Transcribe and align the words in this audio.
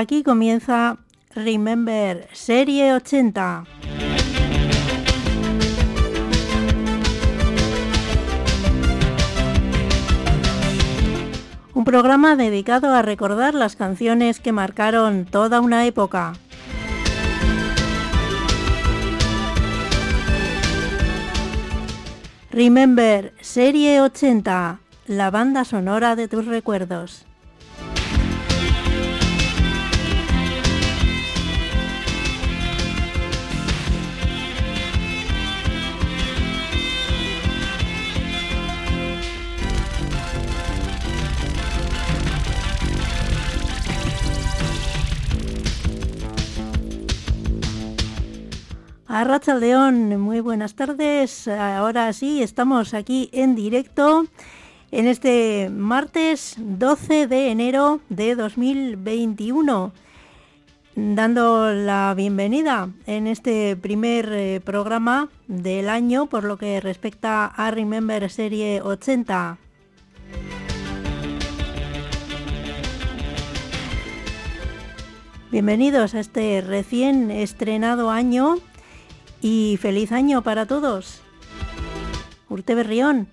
Aquí 0.00 0.22
comienza 0.22 0.96
Remember 1.34 2.28
Serie 2.32 2.92
80. 2.92 3.64
Un 11.74 11.84
programa 11.84 12.36
dedicado 12.36 12.94
a 12.94 13.02
recordar 13.02 13.54
las 13.54 13.74
canciones 13.74 14.38
que 14.38 14.52
marcaron 14.52 15.24
toda 15.24 15.60
una 15.60 15.84
época. 15.84 16.34
Remember 22.52 23.34
Serie 23.40 24.00
80, 24.00 24.78
la 25.08 25.30
banda 25.32 25.64
sonora 25.64 26.14
de 26.14 26.28
tus 26.28 26.46
recuerdos. 26.46 27.27
Arracha 49.10 49.54
León, 49.54 50.20
muy 50.20 50.40
buenas 50.40 50.74
tardes. 50.74 51.48
Ahora 51.48 52.12
sí, 52.12 52.42
estamos 52.42 52.92
aquí 52.92 53.30
en 53.32 53.54
directo 53.54 54.26
en 54.90 55.06
este 55.06 55.70
martes 55.70 56.56
12 56.58 57.26
de 57.26 57.48
enero 57.48 58.02
de 58.10 58.34
2021, 58.34 59.92
dando 60.94 61.72
la 61.72 62.12
bienvenida 62.14 62.90
en 63.06 63.28
este 63.28 63.76
primer 63.76 64.30
eh, 64.30 64.60
programa 64.62 65.30
del 65.46 65.88
año 65.88 66.26
por 66.26 66.44
lo 66.44 66.58
que 66.58 66.78
respecta 66.78 67.46
a 67.46 67.70
Remember 67.70 68.28
Serie 68.28 68.82
80. 68.82 69.56
Bienvenidos 75.50 76.14
a 76.14 76.20
este 76.20 76.60
recién 76.60 77.30
estrenado 77.30 78.10
año 78.10 78.58
y 79.40 79.78
feliz 79.80 80.12
año 80.12 80.42
para 80.42 80.66
todos. 80.66 81.20
Urte 82.48 82.74
Berrión. 82.74 83.28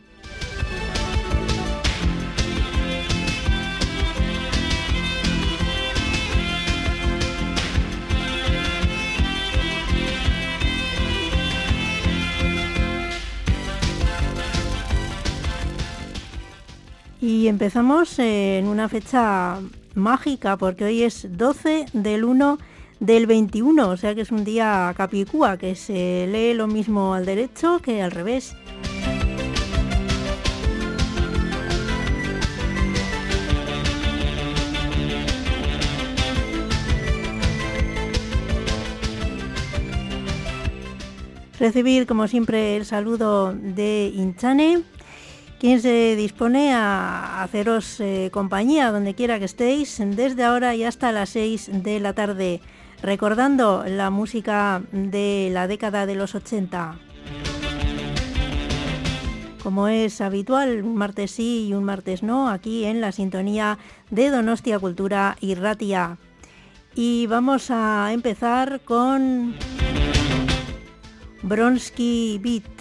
Y 17.22 17.48
empezamos 17.48 18.20
en 18.20 18.68
una 18.68 18.88
fecha 18.88 19.60
mágica 19.96 20.58
porque 20.58 20.86
hoy 20.86 21.02
es 21.02 21.28
12 21.38 21.88
del 21.94 22.24
1 22.24 22.60
del 23.06 23.28
21, 23.28 23.90
o 23.90 23.98
sea 23.98 24.16
que 24.16 24.22
es 24.22 24.32
un 24.32 24.44
día 24.44 24.94
capicúa, 24.98 25.58
que 25.58 25.76
se 25.76 26.28
lee 26.28 26.54
lo 26.54 26.68
mismo 26.68 27.14
al 27.14 27.26
derecho 27.26 27.80
que 27.80 28.02
al 28.02 28.12
revés. 28.12 28.56
Recibir, 41.60 42.06
como 42.06 42.28
siempre, 42.28 42.76
el 42.76 42.86
saludo 42.86 43.54
de 43.54 44.12
Inchane, 44.14 44.82
quien 45.60 45.80
se 45.82 46.16
dispone 46.16 46.74
a 46.74 47.44
haceros 47.44 48.00
eh, 48.00 48.30
compañía 48.32 48.92
donde 48.92 49.14
quiera 49.14 49.40
que 49.40 49.46
estéis, 49.46 50.00
desde 50.00 50.44
ahora 50.44 50.76
y 50.76 50.84
hasta 50.84 51.12
las 51.12 51.30
6 51.30 51.84
de 51.84 52.00
la 52.00 52.14
tarde 52.14 52.62
recordando 53.02 53.84
la 53.88 54.10
música 54.10 54.82
de 54.92 55.50
la 55.52 55.68
década 55.68 56.06
de 56.06 56.16
los 56.16 56.36
80. 56.36 56.98
Como 59.64 59.88
es 59.88 60.22
habitual, 60.22 60.84
un 60.84 60.96
martes 60.96 61.32
sí 61.32 61.68
y 61.68 61.74
un 61.74 61.84
martes 61.84 62.22
no, 62.22 62.50
aquí 62.50 62.86
en 62.86 63.02
la 63.02 63.12
sintonía 63.12 63.80
de 64.12 64.30
Donostia 64.30 64.78
Cultura 64.78 65.38
y 65.42 65.56
Ratia. 65.56 66.20
Y 66.94 67.26
vamos 67.26 67.72
a 67.72 68.14
empezar 68.14 68.82
con 68.82 69.56
Bronsky 71.42 72.40
Beat. 72.44 72.75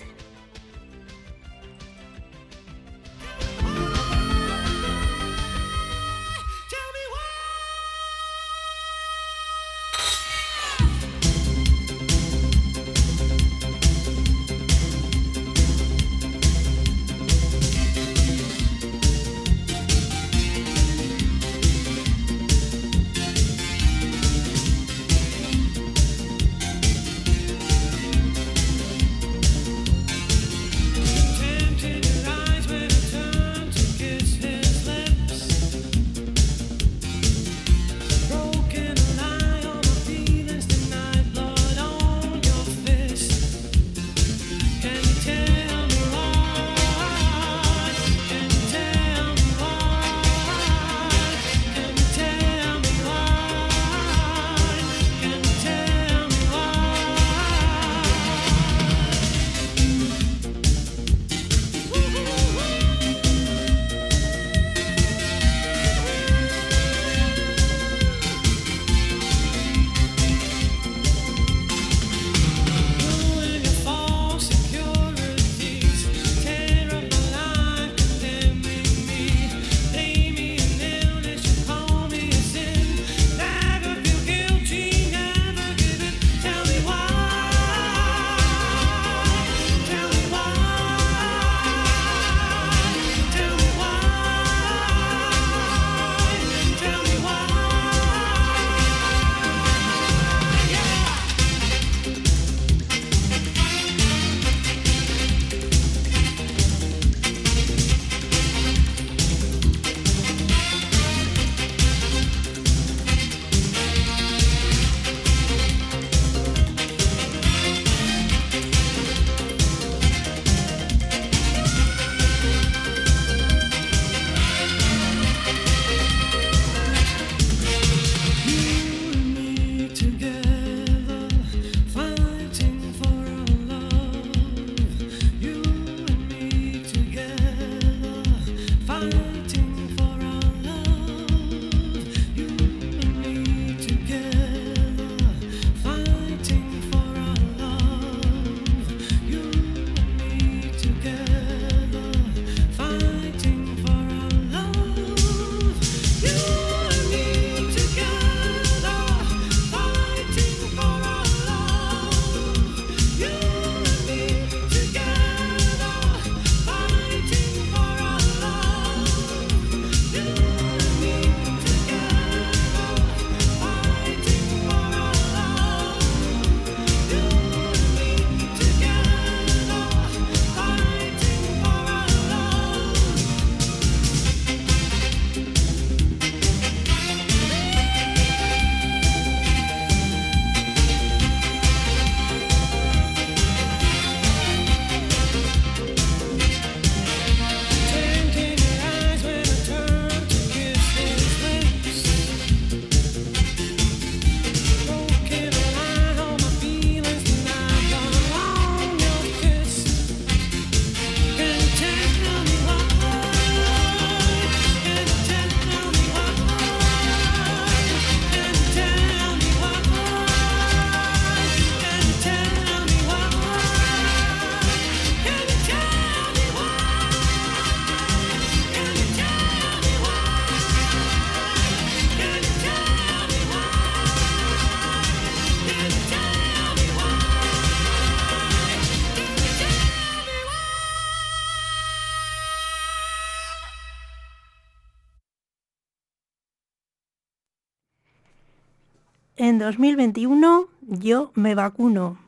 En 249.48 249.58
2021 249.58 250.68
yo 250.80 251.30
me 251.34 251.54
vacuno. 251.54 252.18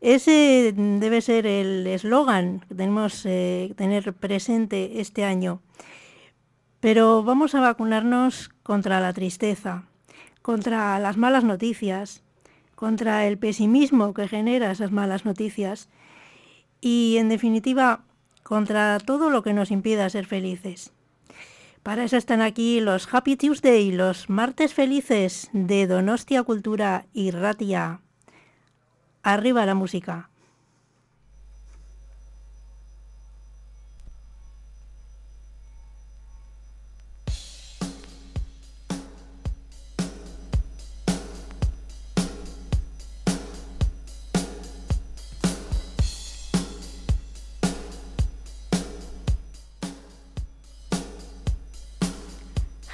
Ese 0.00 0.74
debe 0.76 1.20
ser 1.22 1.46
el 1.46 1.86
eslogan 1.86 2.60
que 2.68 2.74
tenemos 2.74 3.22
que 3.22 3.64
eh, 3.64 3.74
tener 3.74 4.12
presente 4.12 5.00
este 5.00 5.24
año. 5.24 5.60
Pero 6.80 7.24
vamos 7.24 7.54
a 7.54 7.60
vacunarnos 7.60 8.50
contra 8.62 9.00
la 9.00 9.12
tristeza, 9.12 9.84
contra 10.42 10.98
las 10.98 11.16
malas 11.16 11.44
noticias, 11.44 12.22
contra 12.74 13.26
el 13.26 13.38
pesimismo 13.38 14.14
que 14.14 14.28
genera 14.28 14.70
esas 14.70 14.92
malas 14.92 15.24
noticias 15.24 15.88
y, 16.80 17.16
en 17.18 17.28
definitiva, 17.28 18.04
contra 18.44 18.98
todo 19.00 19.30
lo 19.30 19.42
que 19.42 19.54
nos 19.54 19.70
impida 19.70 20.08
ser 20.10 20.26
felices. 20.26 20.92
Para 21.88 22.04
eso 22.04 22.18
están 22.18 22.42
aquí 22.42 22.82
los 22.82 23.08
Happy 23.10 23.36
Tuesday, 23.36 23.90
los 23.92 24.28
martes 24.28 24.74
felices 24.74 25.48
de 25.54 25.86
Donostia 25.86 26.42
Cultura 26.42 27.06
y 27.14 27.30
Ratia. 27.30 28.02
Arriba 29.22 29.64
la 29.64 29.74
música. 29.74 30.28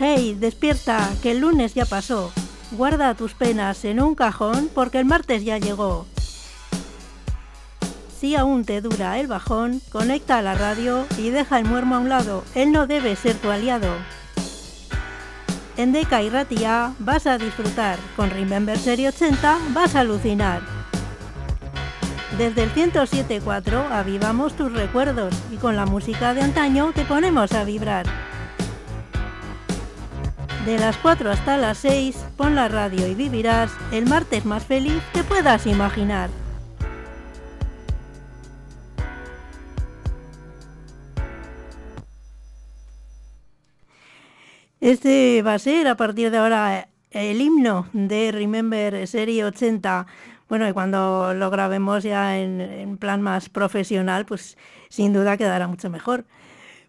Hey, 0.07 0.37
despierta, 0.39 1.11
que 1.23 1.31
el 1.31 1.39
lunes 1.39 1.73
ya 1.73 1.87
pasó. 1.87 2.31
Guarda 2.73 3.15
tus 3.15 3.33
penas 3.33 3.87
en 3.87 4.03
un 4.03 4.15
cajón 4.15 4.69
porque 4.75 4.99
el 4.99 5.07
martes 5.07 5.43
ya 5.43 5.57
llegó. 5.57 6.05
Si 8.21 8.37
aún 8.37 8.67
te 8.67 8.83
dura 8.83 9.19
el 9.19 9.29
bajón, 9.29 9.81
conecta 9.91 10.37
a 10.37 10.43
la 10.43 10.57
radio 10.57 11.07
y 11.17 11.31
deja 11.31 11.59
el 11.59 11.65
muermo 11.65 11.95
a 11.95 12.01
un 12.01 12.11
lado. 12.11 12.45
Él 12.55 12.71
no 12.71 12.87
debe 12.87 13.17
ser 13.17 13.37
tu 13.37 13.51
aliado. 13.51 13.95
En 15.79 15.93
Deca 15.93 16.21
y 16.21 16.29
Ratia 16.29 16.93
vas 16.99 17.27
a 17.27 17.39
disfrutar. 17.39 17.99
Con 18.15 18.29
Remember 18.29 18.79
Serie 18.79 19.09
80 19.09 19.59
vas 19.71 19.97
a 19.97 20.01
alucinar. 20.01 20.61
Desde 22.37 22.65
el 22.65 22.75
107.4 22.75 23.91
avivamos 23.91 24.55
tus 24.55 24.71
recuerdos 24.71 25.35
y 25.51 25.57
con 25.57 25.77
la 25.77 25.87
música 25.87 26.35
de 26.35 26.43
antaño 26.43 26.93
te 26.95 27.07
ponemos 27.07 27.53
a 27.53 27.65
vibrar. 27.65 28.34
De 30.65 30.79
las 30.79 30.97
4 30.97 31.31
hasta 31.31 31.59
las 31.59 31.77
6, 31.79 32.17
pon 32.39 32.55
la 32.55 32.69
radio 32.69 33.07
y 33.07 33.15
vivirás 33.15 33.71
el 33.93 34.07
martes 34.07 34.47
más 34.47 34.65
feliz 34.65 35.03
que 35.13 35.23
puedas 35.23 35.67
imaginar. 35.67 36.31
Este 44.81 45.43
va 45.43 45.53
a 45.53 45.59
ser 45.59 45.87
a 45.87 45.99
partir 45.99 46.31
de 46.31 46.39
ahora 46.39 46.89
el 47.11 47.43
himno 47.43 47.87
de 47.93 48.33
Remember 48.33 49.07
Serie 49.07 49.45
80. 49.45 50.07
Bueno, 50.49 50.67
y 50.67 50.73
cuando 50.73 51.35
lo 51.35 51.51
grabemos 51.51 52.05
ya 52.05 52.39
en, 52.39 52.63
en, 52.63 52.97
plan 52.97 53.21
más 53.21 53.51
profesional, 53.51 54.25
pues 54.25 54.57
sin 54.89 55.13
duda 55.13 55.37
quedará 55.37 55.69
mucho 55.69 55.91
mejor. 55.91 56.25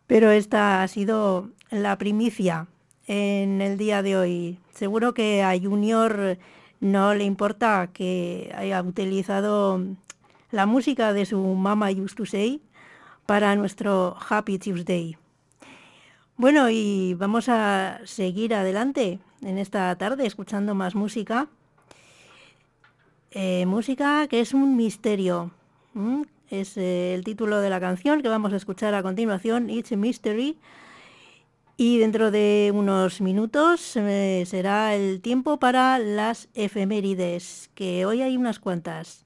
Pero 0.08 0.32
esta 0.32 0.82
ha 0.82 0.88
sido 0.88 1.50
la 1.72 1.98
primicia 1.98 2.67
en 3.07 3.62
el 3.62 3.77
día 3.77 4.01
de 4.01 4.17
hoy. 4.17 4.59
Seguro 4.74 5.13
que 5.13 5.43
a 5.43 5.57
Junior 5.59 6.38
no 6.79 7.13
le 7.13 7.24
importa 7.24 7.89
que 7.93 8.53
haya 8.55 8.81
utilizado 8.81 9.81
la 10.51 10.65
música 10.65 11.13
de 11.13 11.25
su 11.25 11.39
Mama 11.39 11.89
Used 11.91 12.15
to 12.15 12.25
Say 12.25 12.62
para 13.25 13.55
nuestro 13.55 14.15
Happy 14.29 14.59
Tuesday. 14.59 15.17
Bueno, 16.38 16.69
y 16.69 17.13
vamos 17.13 17.47
a 17.50 18.01
seguir 18.03 18.53
adelante 18.53 19.19
en 19.41 19.57
esta 19.57 19.95
tarde 19.95 20.25
escuchando 20.25 20.75
más 20.75 20.95
música. 20.95 21.47
Eh, 23.31 23.65
música 23.65 24.27
que 24.27 24.41
es 24.41 24.53
un 24.53 24.75
misterio. 24.75 25.51
Es 26.50 26.77
eh, 26.77 27.13
el 27.15 27.24
título 27.24 27.59
de 27.62 27.69
la 27.69 27.79
canción 27.79 28.21
que 28.21 28.29
vamos 28.29 28.53
a 28.53 28.57
escuchar 28.57 28.93
a 28.93 29.01
continuación, 29.01 29.69
It's 29.69 29.91
a 29.93 29.95
Mystery 29.95 30.57
y 31.77 31.98
dentro 31.98 32.32
de 32.32 32.72
unos 32.74 33.20
minutos 33.20 33.98
eh, 33.98 34.44
será 34.46 34.96
el 34.96 35.20
tiempo 35.22 35.60
para 35.60 36.00
las 36.00 36.48
efemérides, 36.53 37.70
que 37.75 38.05
hoy 38.05 38.22
hay 38.22 38.38
unas 38.38 38.60
cuantas. 38.60 39.25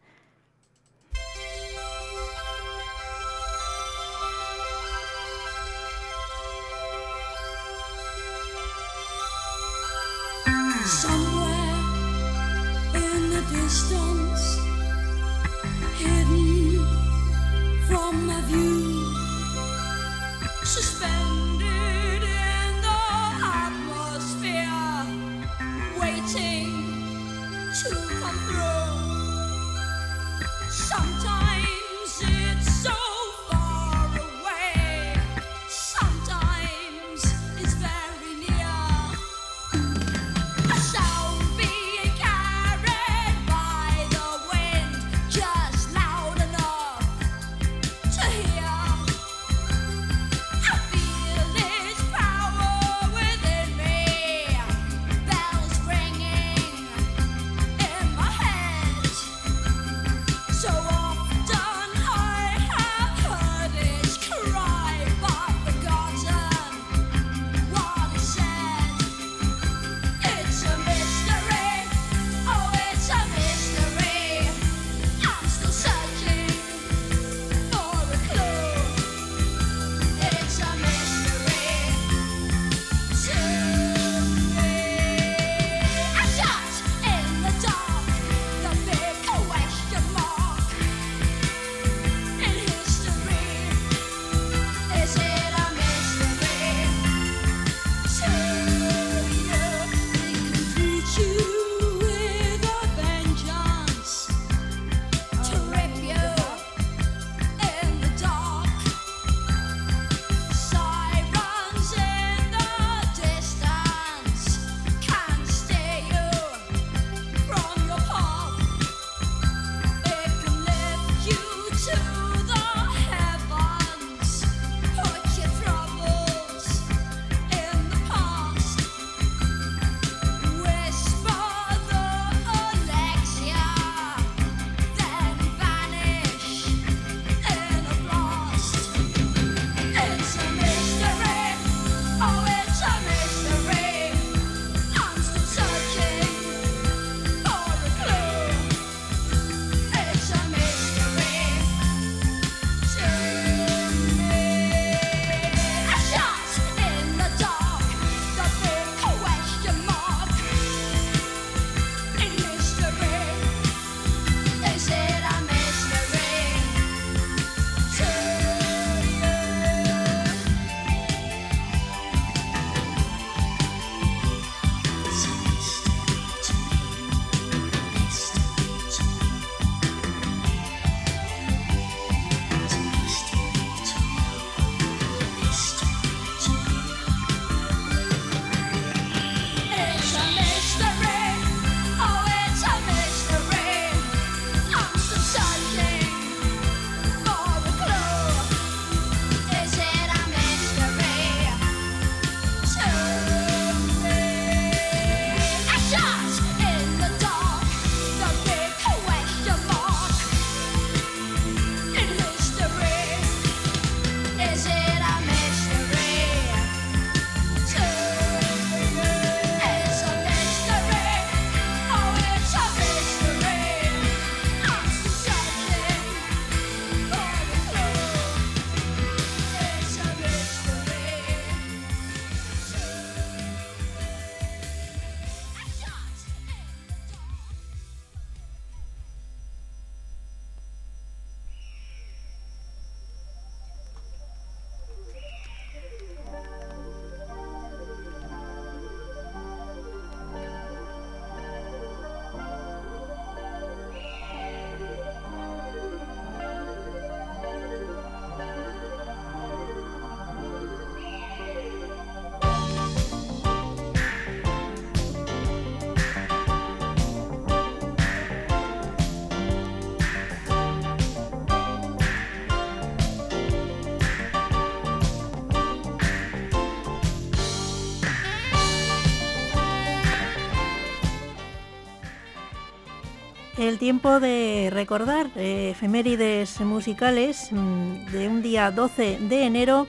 El 283.69 283.77
tiempo 283.77 284.19
de 284.19 284.69
recordar 284.73 285.29
eh, 285.35 285.69
efemérides 285.71 286.59
musicales 286.61 287.49
mm, 287.51 288.07
de 288.07 288.27
un 288.27 288.41
día 288.41 288.71
12 288.71 289.19
de 289.21 289.43
enero 289.43 289.87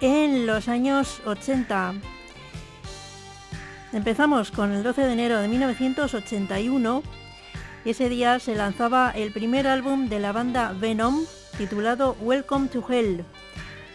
en 0.00 0.46
los 0.46 0.66
años 0.66 1.22
80. 1.24 1.94
Empezamos 3.92 4.50
con 4.50 4.72
el 4.72 4.82
12 4.82 5.02
de 5.06 5.12
enero 5.12 5.38
de 5.38 5.46
1981. 5.46 7.02
Ese 7.84 8.08
día 8.08 8.40
se 8.40 8.56
lanzaba 8.56 9.12
el 9.12 9.32
primer 9.32 9.68
álbum 9.68 10.08
de 10.08 10.18
la 10.18 10.32
banda 10.32 10.72
Venom 10.72 11.20
titulado 11.56 12.16
Welcome 12.20 12.66
to 12.66 12.84
Hell, 12.88 13.24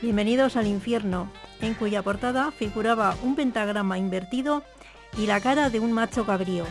Bienvenidos 0.02 0.56
al 0.56 0.66
infierno, 0.66 1.30
en 1.60 1.74
cuya 1.74 2.04
portada 2.04 2.52
figuraba 2.52 3.18
un 3.22 3.36
pentagrama 3.36 3.98
invertido 3.98 4.64
y 5.18 5.26
la 5.26 5.42
cara 5.42 5.70
de 5.70 5.82
un 5.82 5.92
macho 5.92 6.26
cabrío. 6.26 6.66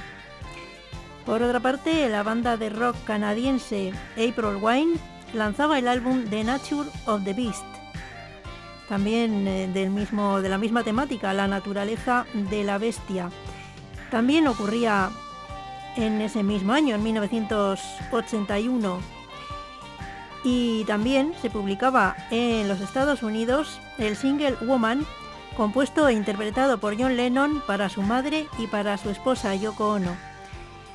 Por 1.29 1.43
otra 1.43 1.61
parte, 1.61 2.09
la 2.09 2.23
banda 2.23 2.57
de 2.57 2.71
rock 2.71 2.97
canadiense 3.05 3.93
April 4.13 4.57
Wine 4.63 4.97
lanzaba 5.35 5.79
el 5.79 5.87
álbum 5.87 6.25
The 6.25 6.43
Nature 6.43 6.89
of 7.05 7.23
the 7.25 7.35
Beast, 7.35 7.67
también 8.89 9.47
eh, 9.47 9.69
del 9.69 9.91
mismo, 9.91 10.41
de 10.41 10.49
la 10.49 10.57
misma 10.57 10.85
temática, 10.85 11.35
la 11.35 11.47
naturaleza 11.47 12.25
de 12.33 12.65
la 12.65 12.79
bestia. 12.79 13.29
También 14.11 14.49
ocurría 14.49 15.11
en 15.97 16.23
ese 16.23 16.43
mismo 16.43 16.73
año, 16.73 16.95
en 16.95 17.03
1981. 17.03 19.01
Y 20.45 20.85
también 20.85 21.35
se 21.43 21.51
publicaba 21.51 22.17
en 22.31 22.69
los 22.69 22.81
Estados 22.81 23.23
Unidos 23.23 23.79
el 23.99 24.17
single 24.17 24.57
Woman, 24.63 25.05
compuesto 25.59 26.09
e 26.09 26.15
interpretado 26.15 26.79
por 26.79 26.99
John 26.99 27.19
Lennon 27.19 27.61
para 27.67 27.91
su 27.91 28.01
madre 28.01 28.47
y 28.59 28.67
para 28.67 28.97
su 28.97 29.11
esposa 29.11 29.55
Yoko 29.55 29.91
Ono. 29.91 30.38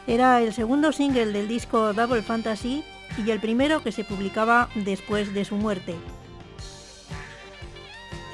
Era 0.06 0.42
el 0.42 0.54
segundo 0.54 0.92
single 0.92 1.32
del 1.32 1.48
disco 1.48 1.94
Double 1.94 2.22
Fantasy 2.22 2.84
y 3.18 3.30
el 3.32 3.40
primero 3.40 3.82
que 3.82 3.92
se 3.92 4.04
publicaba 4.04 4.70
después 4.76 5.34
de 5.34 5.46
su 5.46 5.56
muerte. 5.56 5.96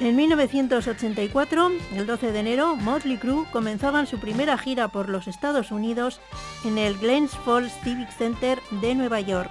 En 0.00 0.16
1984, 0.16 1.70
el 1.94 2.06
12 2.06 2.32
de 2.32 2.40
enero, 2.40 2.74
Motley 2.74 3.18
Crue 3.18 3.44
comenzaban 3.52 4.06
su 4.06 4.18
primera 4.18 4.56
gira 4.56 4.88
por 4.88 5.10
los 5.10 5.28
Estados 5.28 5.70
Unidos 5.70 6.20
en 6.64 6.78
el 6.78 6.96
Glens 6.96 7.32
Falls 7.44 7.72
Civic 7.84 8.10
Center 8.10 8.58
de 8.80 8.94
Nueva 8.94 9.20
York. 9.20 9.50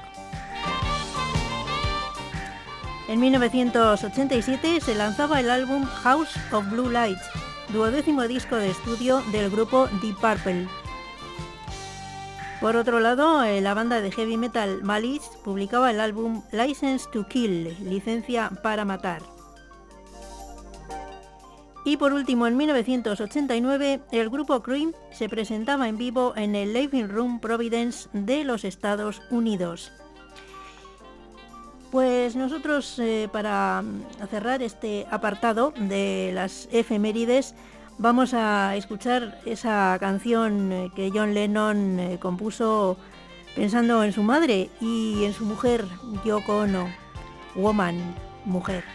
En 3.08 3.20
1987 3.20 4.82
se 4.82 4.96
lanzaba 4.96 5.40
el 5.40 5.52
álbum 5.52 5.84
House 5.86 6.36
of 6.52 6.68
Blue 6.70 6.90
Lights, 6.90 7.30
duodécimo 7.72 8.28
disco 8.28 8.56
de 8.56 8.72
estudio 8.72 9.22
del 9.32 9.52
grupo 9.52 9.88
Deep 10.02 10.16
Purple. 10.20 10.68
Por 12.62 12.75
otro 12.75 13.00
lado, 13.00 13.42
eh, 13.44 13.62
la 13.62 13.74
banda 13.74 14.01
de 14.01 14.12
heavy 14.12 14.36
metal 14.36 14.84
Malice 14.84 15.30
publicaba 15.46 15.92
el 15.92 16.01
álbum 16.01 16.44
License 16.51 17.08
to 17.10 17.25
Kill, 17.25 17.74
licencia 17.89 18.50
para 18.62 18.84
matar. 18.84 19.22
Y 21.86 21.96
por 21.96 22.12
último, 22.12 22.48
en 22.48 22.58
1989, 22.58 24.01
el 24.12 24.30
grupo 24.30 24.62
Cream 24.62 24.92
se 25.12 25.30
presentaba 25.30 25.88
en 25.88 25.98
vivo 25.98 26.34
en 26.36 26.54
el 26.54 26.74
Living 26.74 27.08
Room 27.08 27.39
Providence 27.39 28.10
de 28.12 28.44
los 28.44 28.66
Estados 28.66 29.22
Unidos. 29.32 29.94
Pues 31.92 32.36
nosotros, 32.36 33.00
eh, 33.00 33.30
para 33.32 33.84
cerrar 34.30 34.62
este 34.62 35.08
apartado 35.10 35.74
de 35.78 36.32
las 36.34 36.68
efemérides, 36.74 37.56
Vamos 38.01 38.34
a 38.34 38.77
escuchar 38.77 39.41
esa 39.46 39.98
canción 40.00 40.72
eh, 40.72 40.89
que 40.96 41.12
John 41.13 41.34
Lennon 41.34 42.00
eh, 42.00 42.18
compuso 42.18 42.96
pensando 43.58 44.06
en 44.06 44.13
su 44.13 44.24
madre 44.24 44.70
y 44.79 45.25
en 45.25 45.34
su 45.34 45.44
mujer, 45.44 45.84
Yoko 46.24 46.60
Ono, 46.60 46.88
woman, 47.56 48.15
mujer. 48.46 48.86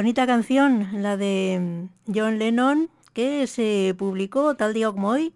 Bonita 0.00 0.26
canción, 0.26 1.02
la 1.02 1.18
de 1.18 1.88
John 2.06 2.38
Lennon, 2.38 2.88
que 3.12 3.46
se 3.46 3.94
publicó 3.98 4.54
tal 4.54 4.72
día 4.72 4.90
como 4.90 5.10
hoy, 5.10 5.34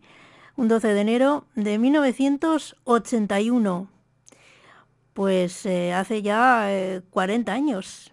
un 0.57 0.69
12 0.69 0.89
de 0.89 1.01
enero 1.03 1.45
de 1.55 1.79
1981. 1.79 3.89
Pues 5.13 5.67
eh, 5.67 5.93
hace 5.93 6.23
ya 6.23 6.67
40 7.11 7.53
eh, 7.53 7.55
años. 7.55 8.11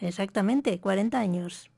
Exactamente, 0.00 0.78
40 0.80 1.18
años. 1.18 1.70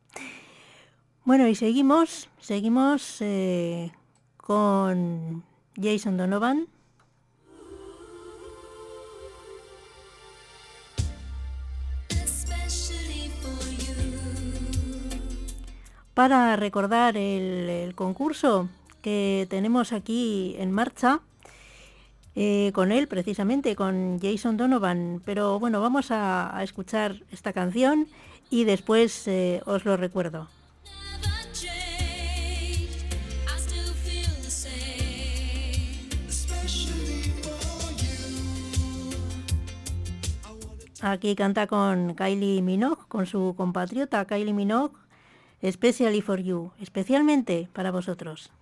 Bueno, 1.24 1.46
y 1.46 1.54
seguimos, 1.54 2.28
seguimos 2.40 3.18
eh, 3.20 3.92
con 4.36 5.44
Jason 5.80 6.16
Donovan. 6.16 6.66
Para 16.14 16.56
recordar 16.56 17.16
el 17.16 17.94
concurso 17.94 18.68
que 19.02 19.46
tenemos 19.50 19.92
aquí 19.92 20.56
en 20.58 20.70
marcha, 20.70 21.20
eh, 22.36 22.72
con 22.74 22.90
él 22.90 23.06
precisamente, 23.06 23.76
con 23.76 24.18
Jason 24.20 24.56
Donovan. 24.56 25.22
Pero 25.24 25.60
bueno, 25.60 25.80
vamos 25.80 26.10
a, 26.10 26.58
escuchar 26.62 27.22
esta 27.30 27.52
canción 27.52 28.08
y 28.50 28.64
después 28.64 29.28
eh, 29.28 29.60
os 29.66 29.84
lo 29.84 29.96
recuerdo. 29.96 30.48
Aquí 41.00 41.36
canta 41.36 41.66
con 41.66 42.14
Kylie 42.14 42.62
Minogue, 42.62 43.02
con 43.08 43.26
su 43.26 43.52
compatriota 43.58 44.24
Kylie 44.24 44.54
Minogue, 44.54 44.96
Especially 45.64 46.20
for 46.20 46.40
You, 46.40 46.72
especialmente 46.78 47.70
para 47.72 47.90
vosotros. 47.90 48.52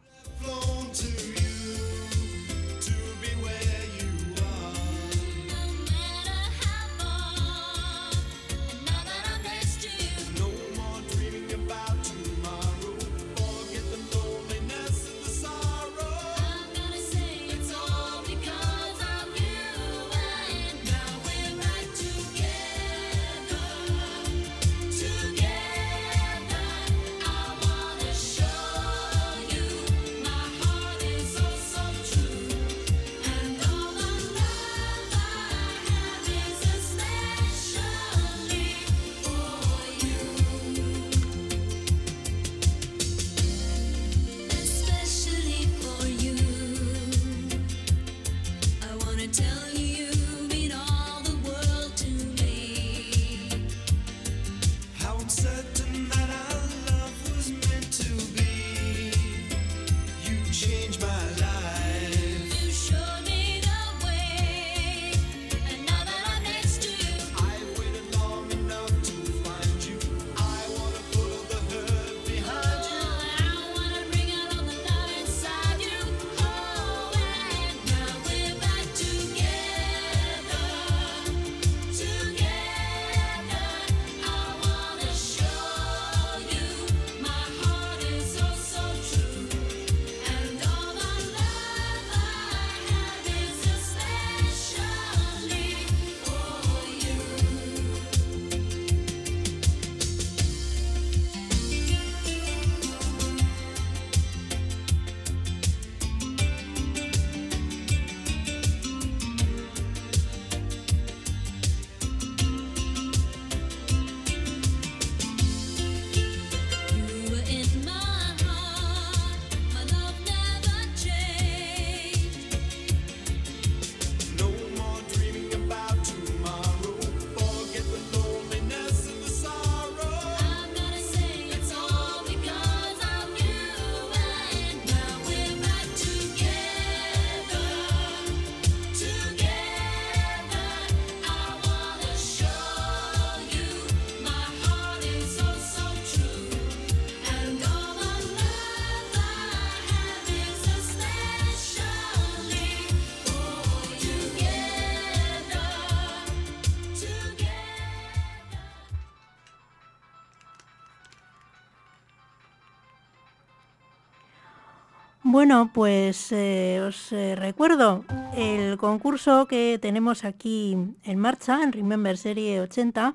Bueno, 165.32 165.70
pues 165.72 166.30
eh, 166.30 166.82
os 166.86 167.10
eh, 167.10 167.34
recuerdo 167.34 168.04
el 168.36 168.76
concurso 168.76 169.46
que 169.46 169.78
tenemos 169.80 170.26
aquí 170.26 170.76
en 171.04 171.18
marcha, 171.18 171.62
en 171.62 171.72
Remember 171.72 172.18
Serie 172.18 172.60
80, 172.60 173.14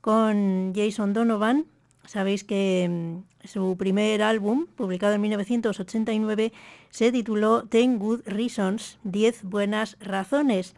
con 0.00 0.72
Jason 0.76 1.12
Donovan. 1.12 1.66
Sabéis 2.06 2.44
que 2.44 2.86
mm, 2.88 3.48
su 3.48 3.76
primer 3.76 4.22
álbum, 4.22 4.66
publicado 4.76 5.14
en 5.14 5.22
1989, 5.22 6.52
se 6.90 7.10
tituló 7.10 7.64
Ten 7.64 7.98
Good 7.98 8.20
Reasons, 8.26 9.00
10 9.02 9.42
buenas 9.42 9.96
razones. 9.98 10.76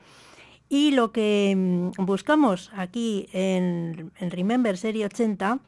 Y 0.71 0.93
lo 0.93 1.13
que 1.13 1.53
mm, 1.55 2.03
buscamos 2.07 2.71
aquí 2.75 3.29
en, 3.35 4.11
Remember 4.19 4.79
Serie 4.79 5.05
80, 5.05 5.59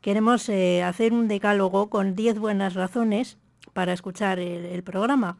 queremos 0.00 0.48
eh, 0.48 0.82
hacer 0.82 1.12
un 1.12 1.28
decálogo 1.28 1.90
con 1.90 2.16
10 2.16 2.38
buenas 2.38 2.72
razones 2.72 3.36
para 3.74 3.92
escuchar 3.92 4.38
el, 4.38 4.82
programa. 4.82 5.36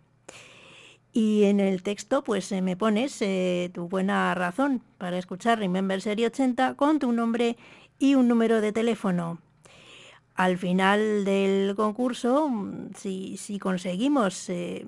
Y 1.13 1.45
en 1.45 1.61
el 1.61 1.81
texto 1.81 2.23
pues 2.23 2.51
eh, 2.51 2.61
me 2.61 2.75
pones 2.75 3.21
eh, 3.21 3.71
tu 3.73 3.87
buena 3.87 4.35
razón 4.35 4.81
para 4.97 5.17
escuchar 5.17 5.59
Remember 5.59 6.01
Serie 6.01 6.27
80 6.27 6.75
con 6.75 6.99
tu 6.99 7.13
nombre 7.13 7.57
y 7.97 8.15
un 8.15 8.27
número 8.27 8.59
de 8.59 8.73
teléfono. 8.73 9.39
Al 10.35 10.57
final 10.57 11.23
del 11.23 11.75
concurso, 11.77 12.49
mm, 12.49 12.89
si, 12.95 13.57
conseguimos 13.59 14.49
eh, 14.49 14.85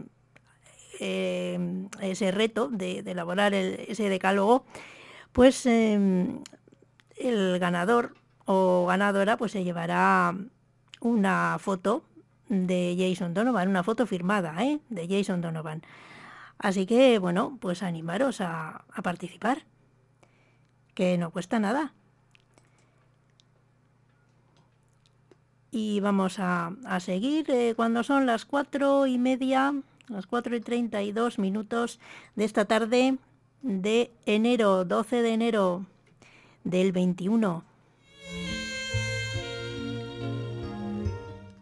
ese 0.99 2.31
reto 2.31 2.67
de, 2.67 2.99
elaborar 2.99 3.53
ese 3.53 4.09
decálogo, 4.09 4.65
pues 5.31 5.65
em, 5.65 6.41
el 7.19 7.59
ganador 7.59 8.15
o 8.45 8.85
ganadora 8.87 9.37
pues 9.37 9.51
se 9.51 9.63
llevará 9.63 10.35
una 11.01 11.57
foto 11.59 12.03
de 12.49 12.95
Jason 12.97 13.33
Donovan, 13.33 13.67
una 13.67 13.83
foto 13.83 14.05
firmada 14.05 14.55
de 14.89 15.07
Jason 15.07 15.41
Donovan. 15.41 15.81
Así 16.57 16.85
que, 16.85 17.19
bueno, 17.19 17.57
pues 17.61 17.83
animaros 17.83 18.41
a, 18.41 18.85
participar, 19.03 19.63
que 20.95 21.17
no 21.17 21.31
cuesta 21.31 21.59
nada. 21.59 21.93
Y 25.69 25.99
vamos 25.99 26.37
a, 26.39 26.71
seguir 26.99 27.51
eh, 27.51 27.73
cuando 27.75 28.03
son 28.03 28.25
las 28.25 28.45
cuatro 28.45 29.05
y 29.05 29.19
media, 29.19 29.75
las 30.07 30.25
cuatro 30.25 30.55
y 30.55 30.61
treinta 30.61 31.03
y 31.03 31.11
dos 31.11 31.37
minutos 31.37 31.99
de 32.35 32.45
esta 32.45 32.65
tarde 32.65 33.17
de 33.61 34.11
enero, 34.25 34.85
12 34.85 35.21
de 35.21 35.33
enero 35.33 35.85
del 36.69 36.91
21. 36.91 37.63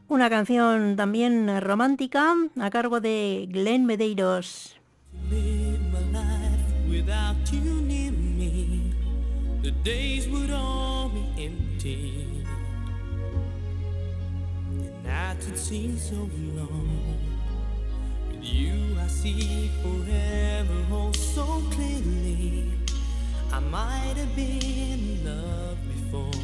Una 0.08 0.30
canción 0.30 0.96
también 0.96 1.62
romántica 1.62 2.36
a 2.60 2.70
cargo 2.70 3.00
de 3.00 3.48
Glenn 3.50 3.86
Medeiros. 3.86 4.78
I 23.56 23.60
might 23.60 24.18
have 24.18 24.36
been 24.36 24.62
in 24.62 25.24
love 25.24 25.78
before, 25.88 26.41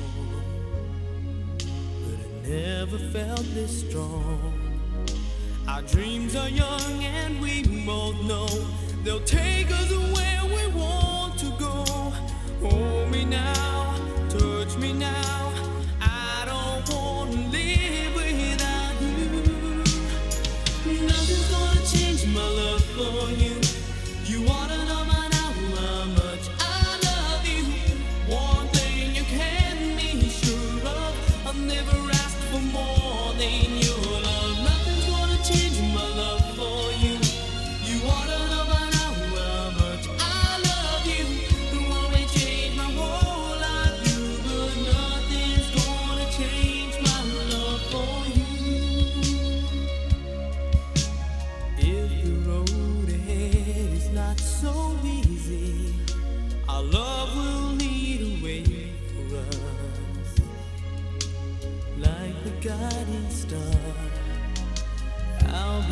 but 2.06 2.20
I 2.26 2.48
never 2.48 2.98
felt 2.98 3.46
this 3.54 3.82
strong. 3.82 4.54
Our 5.68 5.82
dreams 5.82 6.38
are 6.38 6.48
young 6.48 7.04
and 7.04 7.42
we 7.42 7.64
both 7.86 8.16
know 8.24 8.48
they'll 9.04 9.20
take 9.26 9.70
us 9.72 9.92
where 9.92 10.46
we 10.56 10.68
want 10.74 11.38
to 11.40 11.50
go. 11.60 11.84
Hold 12.62 13.12
me 13.12 13.26
now, 13.26 13.91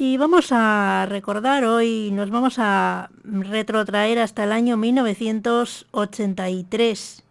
Y 0.00 0.16
vamos 0.16 0.52
a 0.52 1.06
recordar 1.08 1.64
hoy, 1.64 2.10
nos 2.12 2.30
vamos 2.30 2.54
a 2.58 3.10
retrotraer 3.24 4.20
hasta 4.20 4.44
el 4.44 4.52
año 4.52 4.76
1983. 4.76 7.24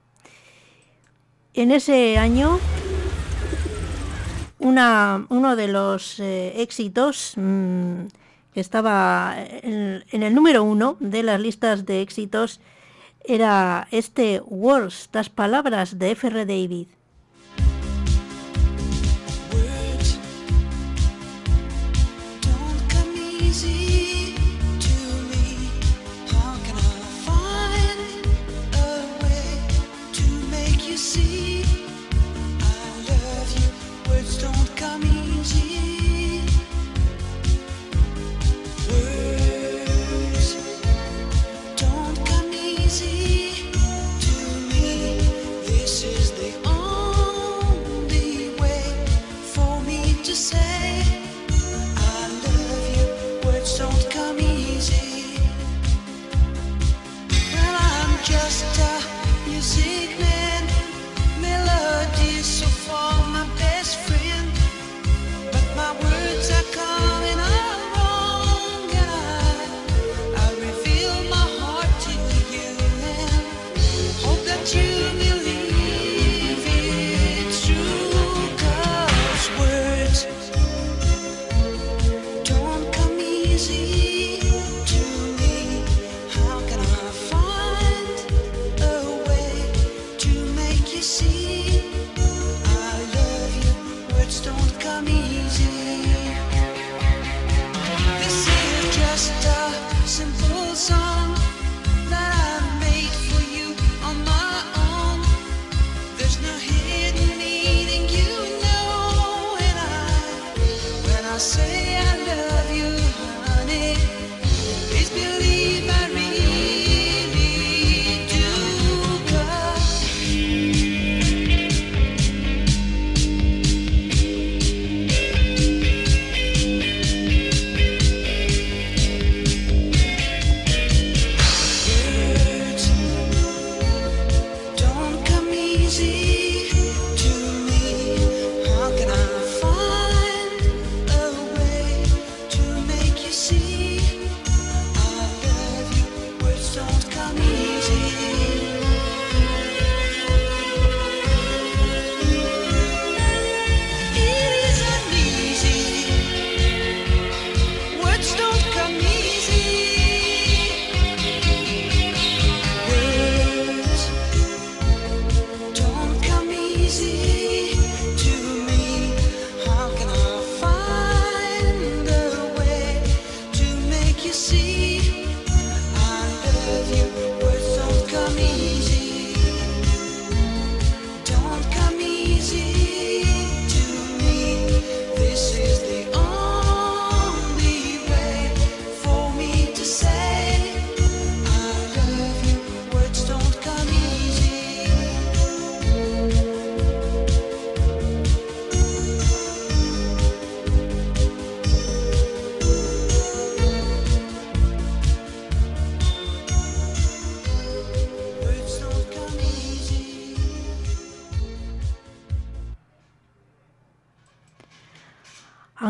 En 1.53 1.71
ese 1.71 2.17
año, 2.17 2.60
uno 4.60 5.56
de 5.56 5.69
los 5.69 6.19
eh, 6.19 6.62
éxitos 6.62 7.36
mm, 7.38 8.08
que 8.53 8.60
estaba 8.60 9.36
en, 9.38 10.03
el 10.12 10.36
número 10.36 10.65
uno 10.65 10.97
de 10.99 11.23
las 11.23 11.39
listas 11.39 11.86
de 11.86 12.01
éxitos 12.01 12.60
era 13.23 13.88
este 13.91 14.41
Words, 14.45 15.03
estas 15.03 15.30
palabras 15.30 15.97
de 15.97 16.12
F.R. 16.12 16.45
David. 16.45 16.88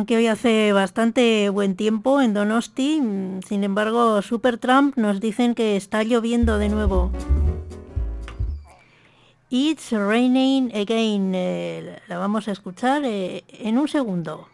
Que 0.06 0.18
hoy 0.18 0.28
hace 0.28 0.74
bastante 0.74 1.50
buen 1.50 1.76
tiempo 1.76 2.22
en 2.22 2.34
Donosti, 2.34 3.02
sin 3.48 3.64
embargo 3.64 4.22
Supertramp 4.22 4.98
nos 4.98 5.20
dicen 5.20 5.56
que 5.56 5.76
está 5.76 6.04
lloviendo 6.04 6.58
de 6.58 6.70
nuevo. 6.70 7.12
It's 9.50 9.91
Raining 9.91 10.76
Again, 10.76 11.32
eh, 11.34 12.00
la 12.08 12.18
vamos 12.18 12.48
a 12.48 12.52
escuchar 12.52 13.04
eh, 13.06 13.43
en 13.48 13.78
un 13.78 13.88
segundo. 13.88 14.48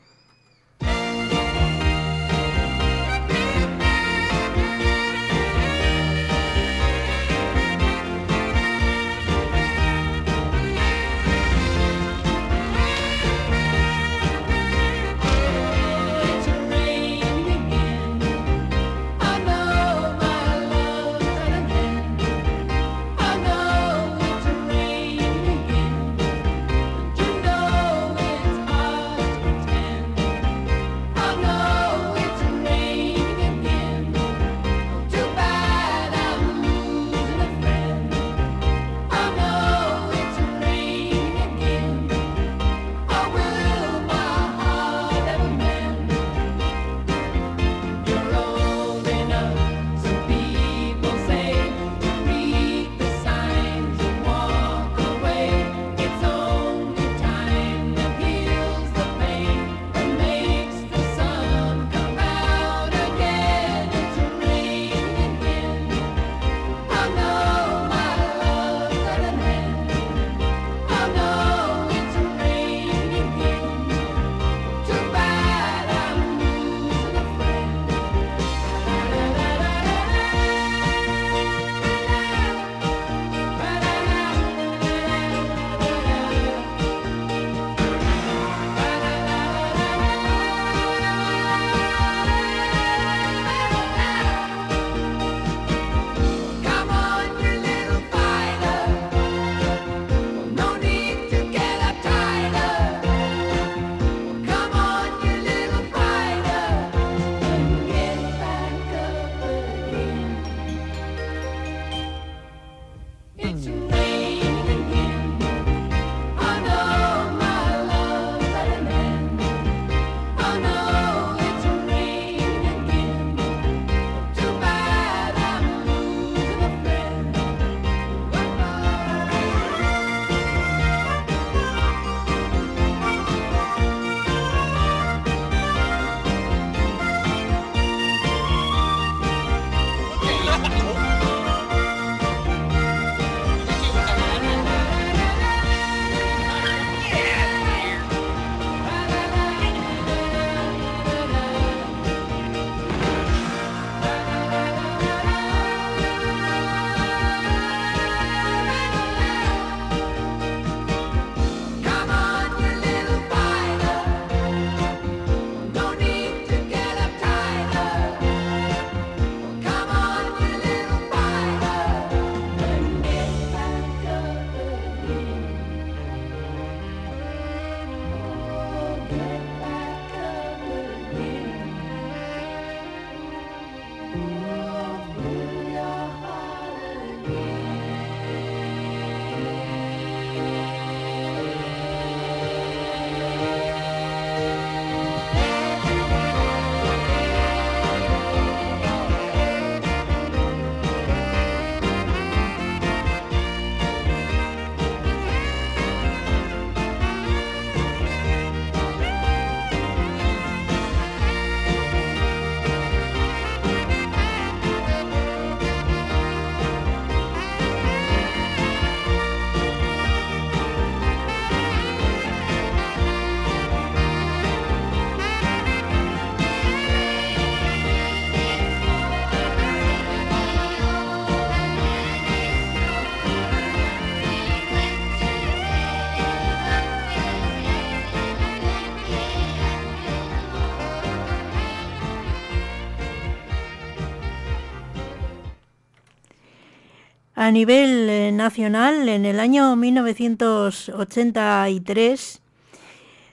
A 247.44 247.52
nivel 247.52 248.08
eh, 248.10 248.32
nacional, 248.32 249.10
en 249.10 249.26
el 249.26 249.42
año 249.42 249.76
1983 249.76 252.42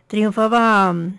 triunfaba 0.09 0.93
mm, 0.93 1.19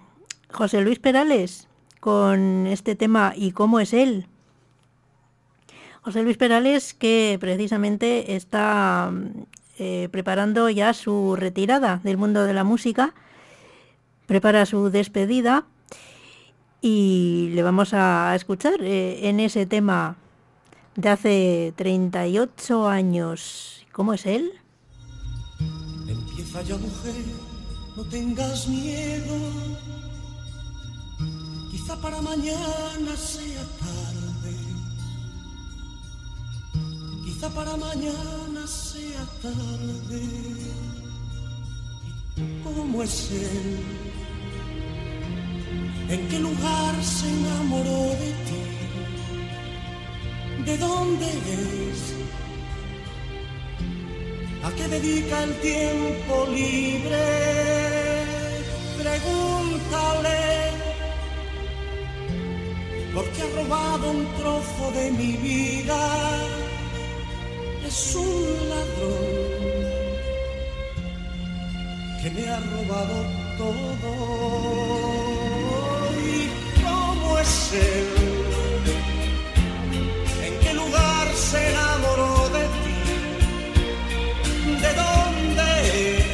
José 0.52 0.82
Luis 0.82 1.00
Perales 1.00 1.70
con 2.02 2.68
este 2.68 2.98
tema 2.98 3.32
¿Y 3.34 3.54
cómo 3.54 3.80
es 3.80 3.94
él? 3.94 4.28
José 6.02 6.22
Luis 6.22 6.36
Perales 6.36 6.94
que 6.94 7.38
precisamente 7.40 8.36
está 8.36 9.10
mm, 9.10 9.44
eh, 9.80 10.10
preparando 10.12 10.70
ya 10.70 10.94
su 10.94 11.38
retirada 11.38 12.02
del 12.04 12.18
mundo 12.18 12.44
de 12.44 12.54
la 12.54 12.66
música, 12.66 13.14
prepara 14.26 14.66
su 14.66 14.90
despedida 14.90 15.64
y 16.82 17.52
le 17.54 17.64
vamos 17.64 17.94
a 17.94 18.36
escuchar 18.36 18.82
eh, 18.82 19.30
en 19.30 19.40
ese 19.40 19.66
tema 19.66 20.18
de 20.96 21.10
hace 21.10 21.74
38 21.76 22.88
años. 22.88 23.86
¿Cómo 23.92 24.14
es 24.14 24.26
él? 24.26 24.52
Empieza 26.08 26.62
ya 26.62 26.78
mujer, 26.78 27.26
no 27.96 28.04
tengas 28.06 28.68
miedo. 28.68 29.36
Quizá 31.72 31.96
para 32.02 32.22
mañana 32.22 33.16
sea 33.18 33.64
tarde. 33.80 34.56
Quizá 37.26 37.50
para 37.50 37.78
mañana 37.78 38.68
sea 38.68 39.26
tarde. 39.42 40.22
¿Cómo 42.64 43.04
es 43.04 43.32
él? 43.32 43.80
¿En 46.10 46.28
qué 46.28 46.40
lugar 46.40 47.04
se 47.04 47.30
enamoró 47.30 48.10
de 48.20 48.32
ti? 48.46 48.71
¿De 50.66 50.78
dónde 50.78 51.26
es? 51.26 52.14
¿A 54.64 54.72
qué 54.76 54.88
dedica 54.88 55.44
el 55.44 55.54
tiempo 55.60 56.48
libre? 56.54 57.26
Pregúntale, 59.02 60.42
porque 63.16 63.42
ha 63.42 63.50
robado 63.56 64.12
un 64.12 64.28
trozo 64.38 64.92
de 64.94 65.12
mi 65.12 65.32
vida. 65.38 66.02
Es 67.88 68.16
un 68.16 68.70
ladrón 68.70 69.72
que 72.22 72.30
me 72.30 72.48
ha 72.48 72.60
robado 72.60 73.18
todo. 73.58 74.12
¿Y 76.24 76.50
cómo 76.84 77.40
es 77.40 77.74
él? 77.74 78.31
Se 81.52 81.60
enamoró 81.70 82.34
de 82.56 82.64
ti. 82.82 82.98
¿De 84.84 84.92
dónde 85.02 85.68
es? 86.02 86.26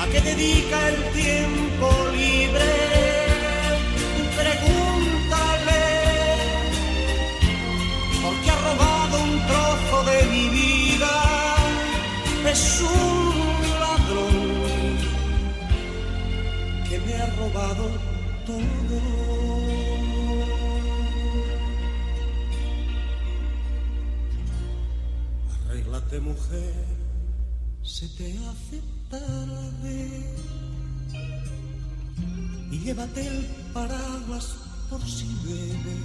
¿A 0.00 0.04
qué 0.10 0.20
dedica 0.30 0.78
el 0.92 0.98
tiempo 1.22 1.86
libre? 2.20 2.70
Pregúntale, 4.40 5.84
porque 8.22 8.48
ha 8.54 8.58
robado 8.68 9.14
un 9.28 9.34
trozo 9.50 9.96
de 10.10 10.18
mi 10.32 10.44
vida. 10.60 11.14
Es 12.52 12.64
un 12.80 13.34
ladrón 13.82 14.38
que 16.88 16.96
me 17.04 17.12
ha 17.22 17.26
robado 17.40 17.84
todo. 18.46 18.73
Mujer, 26.20 26.84
se 27.82 28.08
te 28.08 28.36
hace 28.38 28.80
tarde 29.10 30.34
y 32.70 32.78
llévate 32.78 33.26
el 33.26 33.46
paraguas 33.72 34.56
por 34.90 35.00
si 35.02 35.26
llueve. 35.44 35.96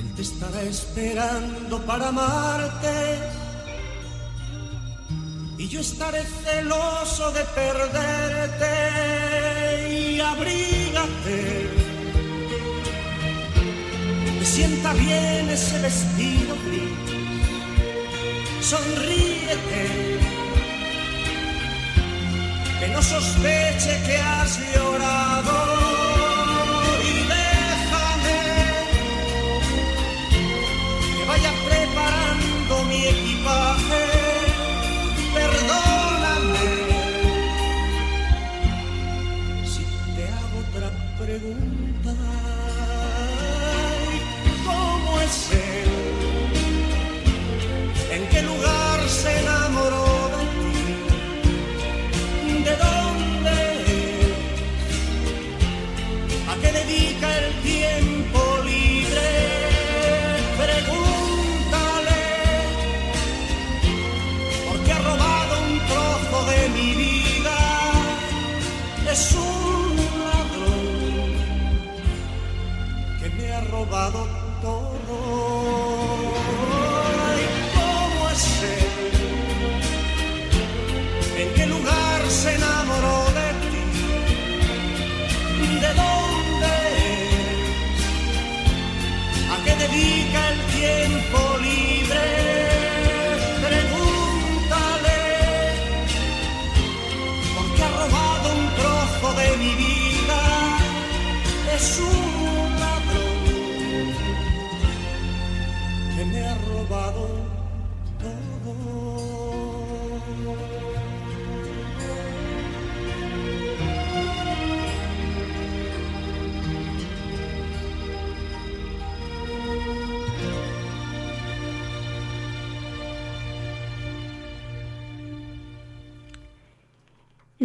Él 0.00 0.14
te 0.16 0.22
estará 0.22 0.62
esperando 0.62 1.80
para 1.86 2.08
amarte 2.08 3.18
y 5.58 5.68
yo 5.68 5.80
estaré 5.80 6.24
celoso 6.24 7.30
de 7.32 7.44
perderte 7.54 8.74
y 9.92 10.20
abrígate. 10.20 11.70
Me 14.38 14.44
sienta 14.44 14.92
bien 14.94 15.48
ese 15.50 15.78
vestido 15.80 16.56
gris 16.66 17.09
sonríete, 18.70 19.82
que 22.78 22.88
no 22.94 23.02
sospeche 23.02 24.00
que 24.06 24.16
has 24.16 24.60
llorado 24.72 25.56
y 27.02 27.12
déjame 27.34 28.38
que 31.16 31.24
vaya 31.26 31.52
preparando 31.68 32.84
mi 32.90 33.00
equipaje, 33.14 34.04
perdóname 35.34 36.70
si 39.72 39.82
te 40.14 40.24
hago 40.36 40.56
otra 40.66 40.88
pregunta. 41.18 42.14
¿Cómo 44.64 45.20
es? 45.22 45.69
Se 49.22 49.30
enamoró 49.40 50.06
de 50.34 50.42
ti? 50.54 50.64
¿De 52.66 52.74
dónde 52.84 53.56
¿A 56.50 56.52
qué 56.60 56.68
dedica 56.72 57.26
el 57.38 57.59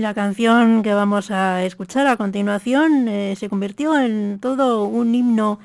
La 0.06 0.14
canción 0.14 0.84
que 0.84 0.94
vamos 0.94 1.32
a 1.32 1.64
escuchar 1.66 2.06
a 2.06 2.16
continuación 2.16 3.08
eh, 3.08 3.36
se 3.36 3.50
convirtió 3.50 4.00
en 4.00 4.38
todo 4.40 4.86
un 4.86 5.16
himno 5.16 5.58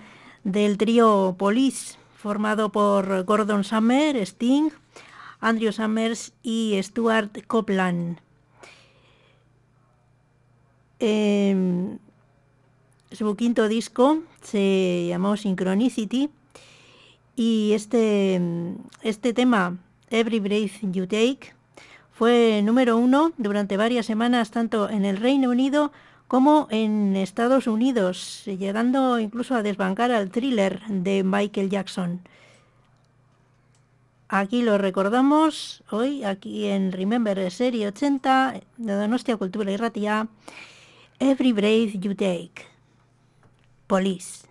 del 0.45 0.78
trío 0.78 1.36
Police, 1.38 1.99
formado 2.16 2.72
por 2.72 3.24
Gordon 3.24 3.64
Summer, 3.64 4.16
Sting, 4.16 4.70
Andrew 5.41 5.72
Summers 5.72 6.32
y 6.43 6.80
Stuart 6.82 7.45
Copeland. 7.47 8.16
Em, 11.01 11.99
su 13.12 13.36
quinto 13.36 13.68
disco 13.68 14.22
se 14.41 15.05
llamó 15.07 15.36
Synchronicity 15.36 16.30
y 17.36 17.72
este, 17.74 18.41
este 19.03 19.34
tema, 19.34 19.76
Every 20.09 20.41
Breath 20.41 20.80
You 20.80 21.07
Take, 21.07 21.59
fue 22.20 22.60
número 22.62 22.98
uno 22.98 23.32
durante 23.38 23.78
varias 23.78 24.04
semanas 24.04 24.50
tanto 24.50 24.90
en 24.90 25.06
el 25.06 25.16
Reino 25.16 25.48
Unido 25.48 25.90
como 26.28 26.68
en 26.70 27.16
Estados 27.16 27.66
Unidos, 27.66 28.42
llegando 28.44 29.18
incluso 29.18 29.54
a 29.54 29.62
desbancar 29.62 30.10
al 30.10 30.30
thriller 30.30 30.82
de 30.86 31.24
Michael 31.24 31.70
Jackson. 31.70 32.20
Aquí 34.28 34.60
lo 34.60 34.76
recordamos 34.76 35.82
hoy, 35.90 36.22
aquí 36.22 36.66
en 36.66 36.92
Remember 36.92 37.50
Serie 37.50 37.88
80 37.88 38.60
de 38.76 38.92
Donostia 38.92 39.38
Cultura 39.38 39.72
y 39.72 39.78
Ratia, 39.78 40.28
Every 41.20 41.52
Breath 41.52 41.92
You 41.94 42.14
Take, 42.14 42.66
Police. 43.86 44.49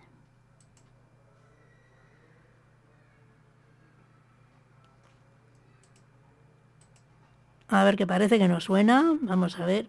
A 7.70 7.84
ver, 7.84 7.95
que 7.95 8.07
parece 8.07 8.39
que 8.39 8.47
no 8.47 8.59
suena. 8.59 9.15
Vamos 9.22 9.59
a 9.59 9.65
ver. 9.65 9.88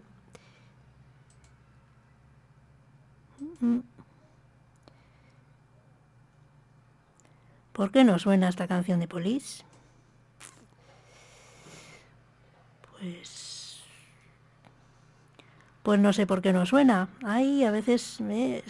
¿Por 7.73 7.91
qué 7.91 8.03
no 8.03 8.19
suena 8.19 8.49
esta 8.49 8.67
canción 8.67 8.99
de 8.99 9.07
Police? 9.07 9.63
Pues... 12.91 13.81
Pues 15.81 15.99
no 15.99 16.13
sé 16.13 16.27
por 16.27 16.43
qué 16.43 16.53
no 16.53 16.67
suena. 16.67 17.09
Ahí 17.23 17.63
a 17.63 17.71
veces 17.71 18.21
me, 18.21 18.61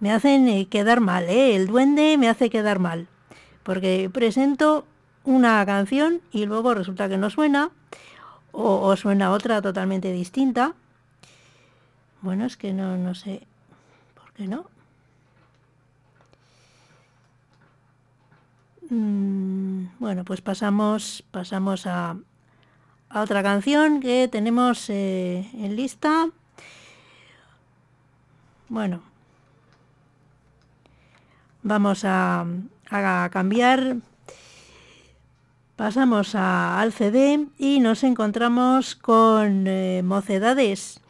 me, 0.00 0.10
hacen 0.10 0.48
eh, 0.48 0.68
quedar 0.68 1.00
mal, 1.00 1.24
¿eh? 1.28 1.54
El 1.54 1.66
duende 1.66 2.16
me 2.16 2.30
hace 2.30 2.48
quedar 2.48 2.78
mal. 2.78 3.08
Porque 3.62 4.08
presento 4.10 4.86
una 5.26 5.66
canción 5.66 6.22
y 6.32 6.46
luego 6.46 6.72
resulta 6.72 7.08
que 7.08 7.18
no 7.18 7.28
suena 7.28 7.70
o, 8.52 8.96
suena 8.96 9.32
otra 9.32 9.60
totalmente 9.60 10.10
distinta. 10.12 10.72
Bueno, 12.22 12.46
es 12.46 12.56
que 12.56 12.72
no, 12.72 12.96
no 12.96 13.14
sé 13.14 13.46
por 14.14 14.32
qué 14.32 14.46
no. 14.46 14.64
Mm, 18.88 19.88
bueno, 19.98 20.24
pues 20.24 20.40
pasamos, 20.40 21.22
pasamos 21.30 21.86
a, 21.86 22.16
a 23.10 23.20
otra 23.20 23.42
canción 23.42 24.00
que 24.00 24.28
tenemos 24.28 24.88
eh, 24.88 25.50
en 25.52 25.76
lista. 25.76 26.30
Bueno, 28.68 29.02
vamos 31.62 32.04
a, 32.04 32.46
a 32.90 33.28
cambiar. 33.30 33.96
Pasamos 35.76 36.34
a, 36.34 36.80
al 36.80 36.94
CD 36.94 37.48
y 37.58 37.80
nos 37.80 38.02
encontramos 38.02 38.96
con 38.96 39.66
eh, 39.66 40.00
Mocedades 40.02 41.00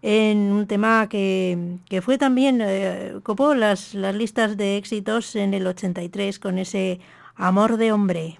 en 0.00 0.52
un 0.52 0.68
tema 0.68 1.08
que, 1.08 1.78
que 1.88 2.02
fue 2.02 2.18
también, 2.18 2.60
eh, 2.62 3.14
copó 3.24 3.56
las, 3.56 3.94
las 3.94 4.14
listas 4.14 4.56
de 4.56 4.76
éxitos 4.76 5.34
en 5.34 5.54
el 5.54 5.66
83 5.66 6.38
con 6.38 6.58
ese 6.58 7.00
Amor 7.34 7.78
de 7.78 7.90
Hombre. 7.90 8.38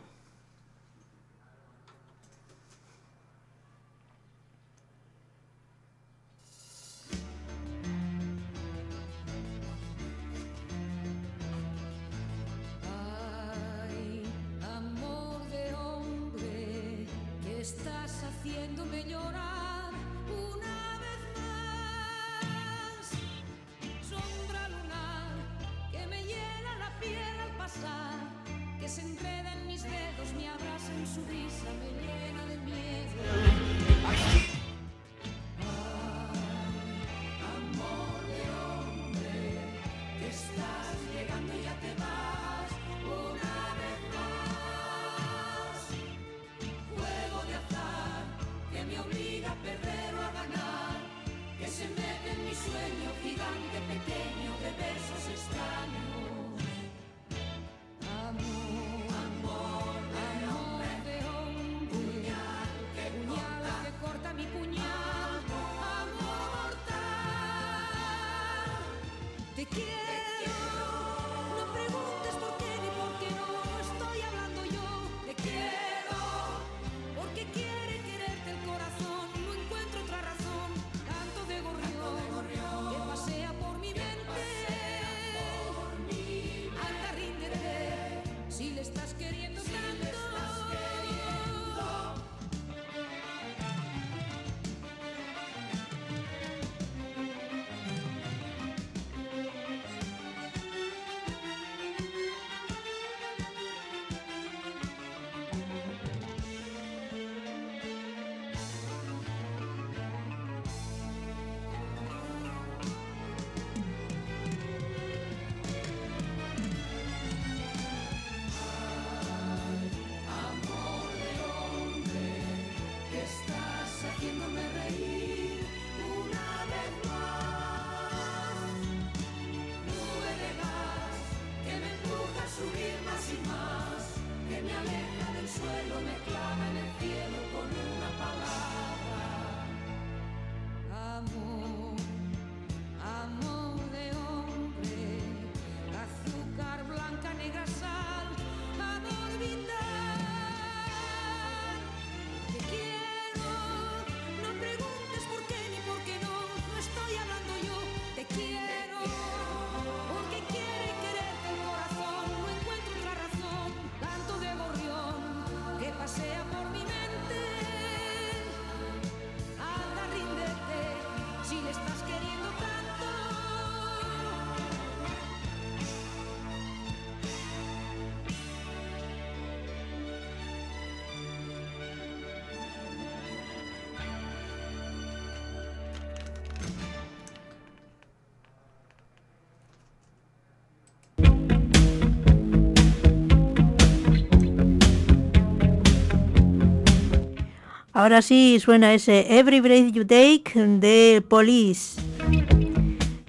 Ahora 198.02 198.20
sí 198.20 198.58
suena 198.58 198.94
ese 198.94 199.38
Every 199.38 199.60
Breath 199.60 199.92
You 199.92 200.04
Take 200.04 200.54
de 200.56 201.22
Police. 201.28 202.02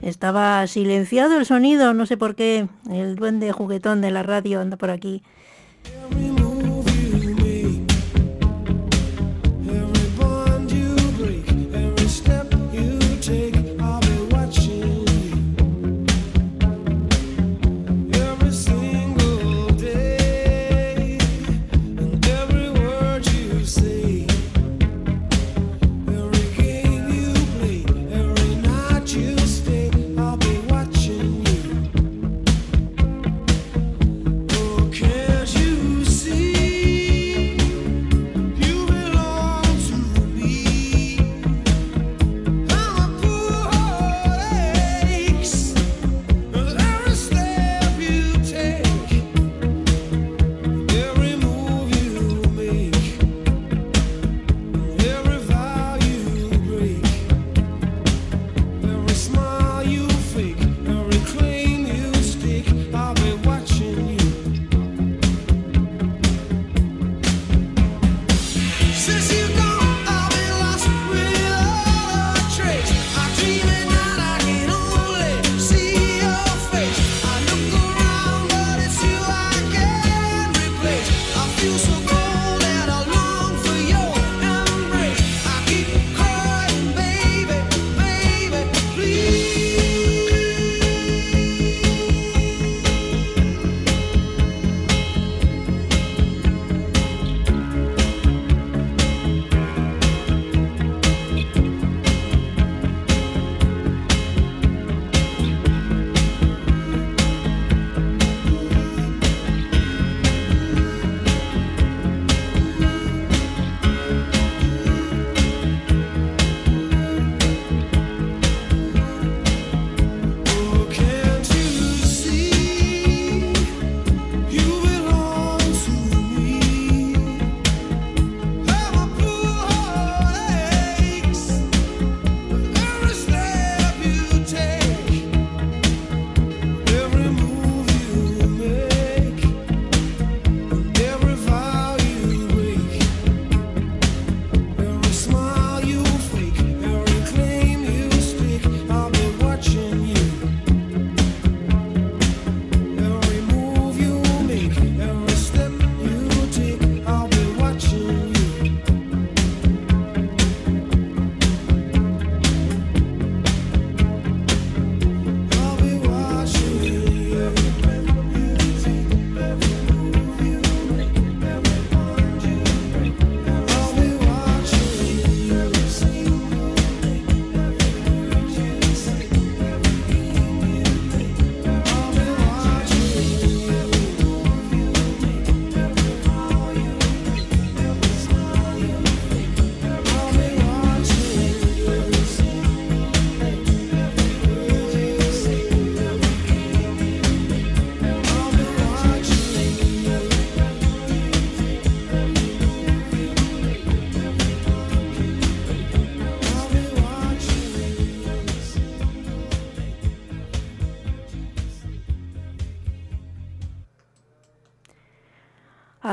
Estaba 0.01 0.65
silenciado 0.65 1.37
el 1.37 1.45
sonido, 1.45 1.93
no 1.93 2.07
sé 2.07 2.17
por 2.17 2.33
qué. 2.33 2.67
El 2.89 3.15
duende 3.15 3.51
juguetón 3.51 4.01
de 4.01 4.09
la 4.09 4.23
radio 4.23 4.61
anda 4.61 4.75
por 4.75 4.89
aquí. 4.89 5.21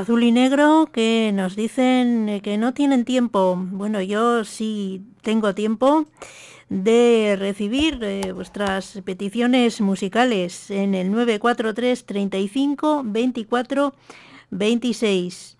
Azul 0.01 0.23
y 0.23 0.31
negro 0.31 0.89
que 0.91 1.31
nos 1.33 1.55
dicen 1.55 2.41
que 2.43 2.57
no 2.57 2.73
tienen 2.73 3.05
tiempo. 3.05 3.55
Bueno, 3.55 4.01
yo 4.01 4.43
sí 4.43 5.03
tengo 5.21 5.53
tiempo 5.53 6.07
de 6.69 7.35
recibir 7.37 7.99
eh, 8.01 8.31
vuestras 8.31 8.99
peticiones 9.05 9.79
musicales 9.79 10.71
en 10.71 10.95
el 10.95 11.11
943 11.11 12.05
35 12.05 13.03
24 13.05 13.93
26. 14.49 15.57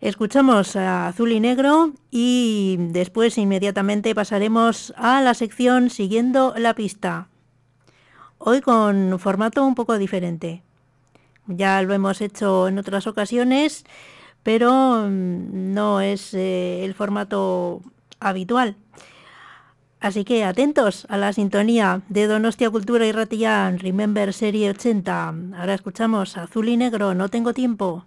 Escuchamos 0.00 0.74
a 0.74 1.08
Azul 1.08 1.32
y 1.32 1.40
Negro 1.40 1.92
y 2.10 2.76
después 2.78 3.36
inmediatamente 3.36 4.14
pasaremos 4.14 4.94
a 4.96 5.20
la 5.20 5.34
sección 5.34 5.90
siguiendo 5.90 6.54
la 6.56 6.74
pista. 6.74 7.28
Hoy 8.38 8.62
con 8.62 9.18
formato 9.18 9.64
un 9.64 9.74
poco 9.74 9.98
diferente. 9.98 10.62
Ya 11.56 11.82
lo 11.82 11.94
hemos 11.94 12.20
hecho 12.20 12.68
en 12.68 12.78
otras 12.78 13.06
ocasiones, 13.06 13.84
pero 14.42 15.04
mm, 15.08 15.72
no 15.74 16.00
es 16.00 16.34
eh, 16.34 16.84
el 16.84 16.94
formato 16.94 17.80
habitual. 18.20 18.76
Así 20.00 20.24
que 20.24 20.44
atentos 20.44 21.06
a 21.08 21.16
la 21.16 21.32
sintonía 21.32 22.02
de 22.08 22.26
Donostia 22.26 22.70
Cultura 22.70 23.06
y 23.06 23.12
Ratillán, 23.12 23.78
Remember 23.78 24.32
Serie 24.32 24.70
80. 24.70 25.34
Ahora 25.56 25.74
escuchamos 25.74 26.36
Azul 26.36 26.68
y 26.68 26.76
Negro, 26.76 27.14
no 27.14 27.28
tengo 27.28 27.54
tiempo. 27.54 28.04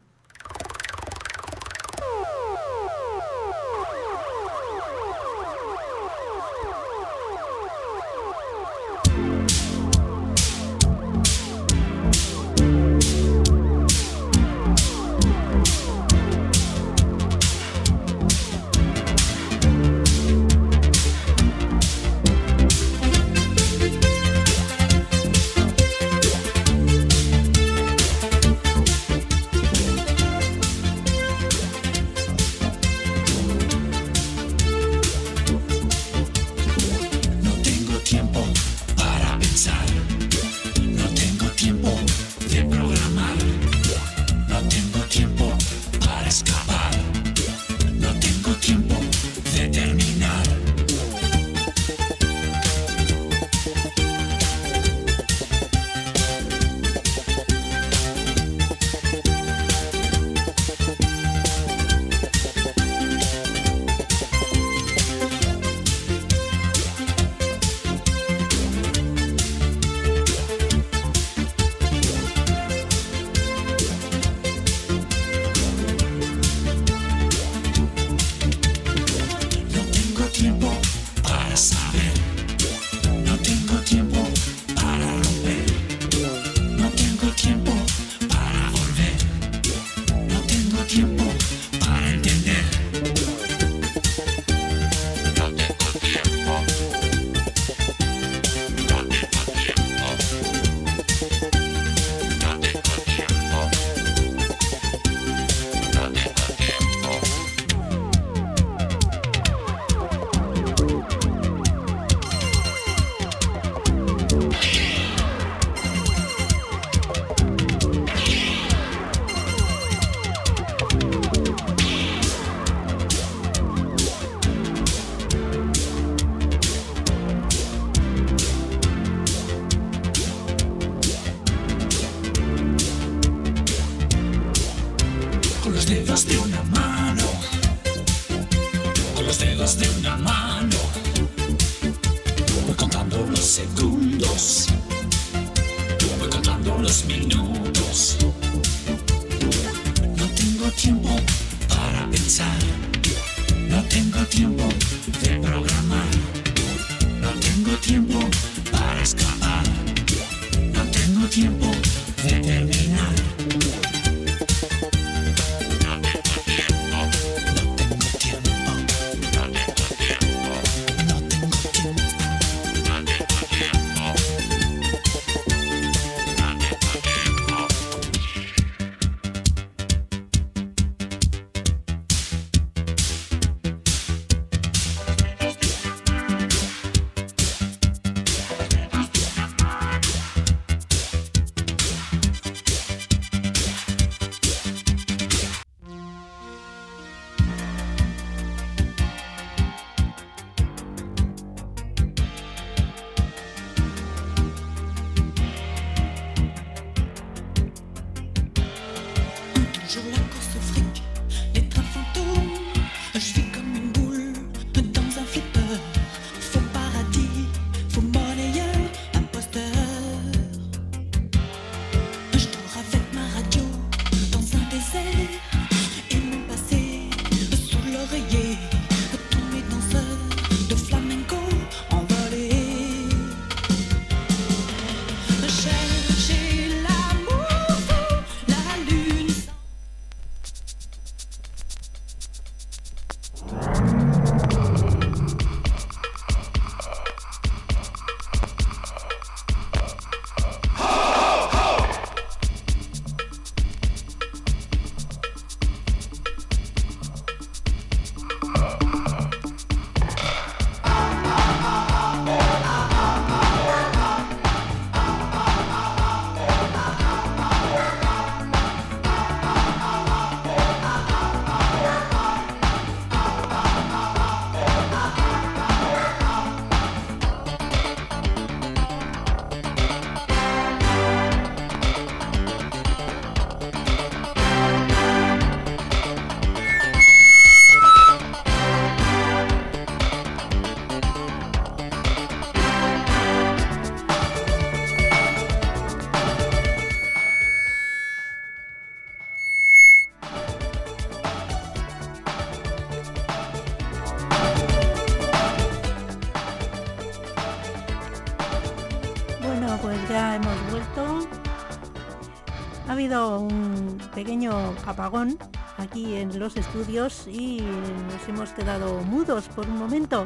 Apagón 314.95 315.37
aquí 315.77 316.15
en 316.15 316.39
los 316.39 316.55
estudios 316.55 317.27
y 317.27 317.59
nos 317.59 318.29
hemos 318.29 318.51
quedado 318.51 319.01
mudos 319.01 319.49
por 319.49 319.67
un 319.67 319.77
momento, 319.77 320.25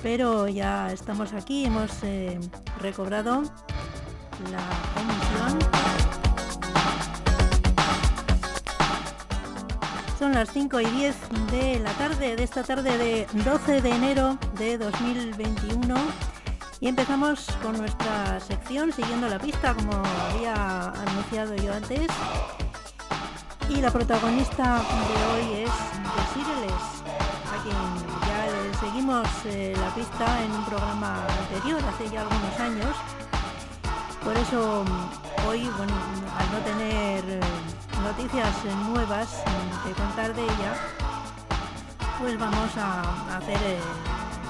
pero 0.00 0.46
ya 0.46 0.92
estamos 0.92 1.32
aquí, 1.32 1.64
hemos 1.64 1.90
eh, 2.04 2.38
recobrado 2.80 3.42
la 4.52 4.64
emisión. 5.02 5.58
Son 10.20 10.32
las 10.34 10.52
5 10.52 10.80
y 10.82 10.84
10 10.84 11.16
de 11.50 11.80
la 11.80 11.92
tarde, 11.94 12.36
de 12.36 12.44
esta 12.44 12.62
tarde 12.62 12.96
de 12.96 13.26
12 13.44 13.82
de 13.82 13.90
enero 13.90 14.38
de 14.56 14.78
2021 14.78 15.96
y 16.78 16.86
empezamos 16.86 17.46
con 17.60 17.76
nuestra 17.76 18.38
sección 18.38 18.92
siguiendo 18.92 19.28
la 19.28 19.38
pista 19.40 19.74
como 19.74 19.92
había 20.30 20.90
anunciado 20.90 21.56
yo 21.56 21.72
antes 21.72 22.06
y 23.70 23.80
la 23.80 23.90
protagonista 23.90 24.82
de 24.82 25.24
hoy 25.32 25.62
es 25.62 25.70
Desireles, 26.16 26.82
a 27.46 27.62
quien 27.62 27.76
ya 28.26 28.80
seguimos 28.80 29.28
eh, 29.46 29.74
la 29.76 29.94
pista 29.94 30.42
en 30.42 30.50
un 30.52 30.64
programa 30.64 31.24
anterior, 31.26 31.80
hace 31.88 32.10
ya 32.10 32.22
algunos 32.22 32.60
años. 32.60 32.96
Por 34.24 34.36
eso 34.36 34.84
mm, 34.84 35.48
hoy, 35.48 35.62
al 35.62 36.52
no 36.52 36.58
tener 36.64 37.24
eh, 37.28 37.40
noticias 38.02 38.64
nuevas 38.88 39.42
mm, 39.46 39.88
que 39.88 39.94
contar 39.94 40.34
de 40.34 40.42
ella, 40.42 40.74
pues 42.18 42.38
vamos 42.38 42.76
a 42.76 43.36
hacer 43.36 43.56
el 43.56 43.74
eh, 43.74 43.80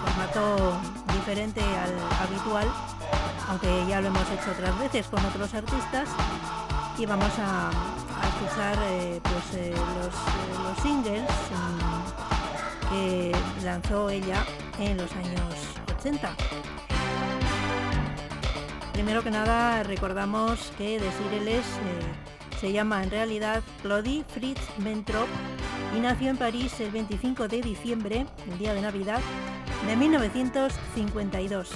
formato 0.03 0.81
diferente 1.13 1.61
al 1.61 2.27
habitual, 2.27 2.69
aunque 3.49 3.87
ya 3.87 4.01
lo 4.01 4.09
hemos 4.09 4.31
hecho 4.31 4.51
otras 4.53 4.79
veces 4.79 5.07
con 5.09 5.25
otros 5.25 5.53
artistas, 5.53 6.09
y 6.97 7.07
vamos 7.07 7.33
a, 7.39 7.71
escuchar 8.29 8.79
eh, 8.83 9.21
pues, 9.23 9.55
eh, 9.55 9.75
los, 9.75 10.15
eh, 10.15 10.63
los, 10.65 10.79
singles 10.83 11.23
mm, 11.23 12.91
que 12.91 13.33
lanzó 13.65 14.11
ella 14.11 14.45
en 14.79 14.97
los 14.97 15.11
años 15.13 15.55
80. 15.99 16.31
Primero 18.93 19.23
que 19.23 19.31
nada 19.31 19.83
recordamos 19.83 20.73
que 20.77 21.01
Desireles 21.01 21.65
se 22.61 22.73
llama 22.73 23.03
en 23.03 23.11
realidad 23.11 23.63
Claudie 23.83 24.25
Fritz 24.29 24.61
Ventrop 24.79 25.29
y 25.97 26.01
nació 26.01 26.31
en 26.31 26.37
París 26.37 26.79
el 26.81 26.91
25 26.91 27.49
de 27.49 27.63
diciembre, 27.63 28.27
el 28.51 28.59
día 28.59 28.75
de 28.75 28.83
Navidad, 28.83 29.21
de 29.87 29.97
1952. 29.97 31.71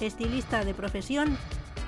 Estilista 0.00 0.64
de 0.64 0.74
profesión, 0.74 1.38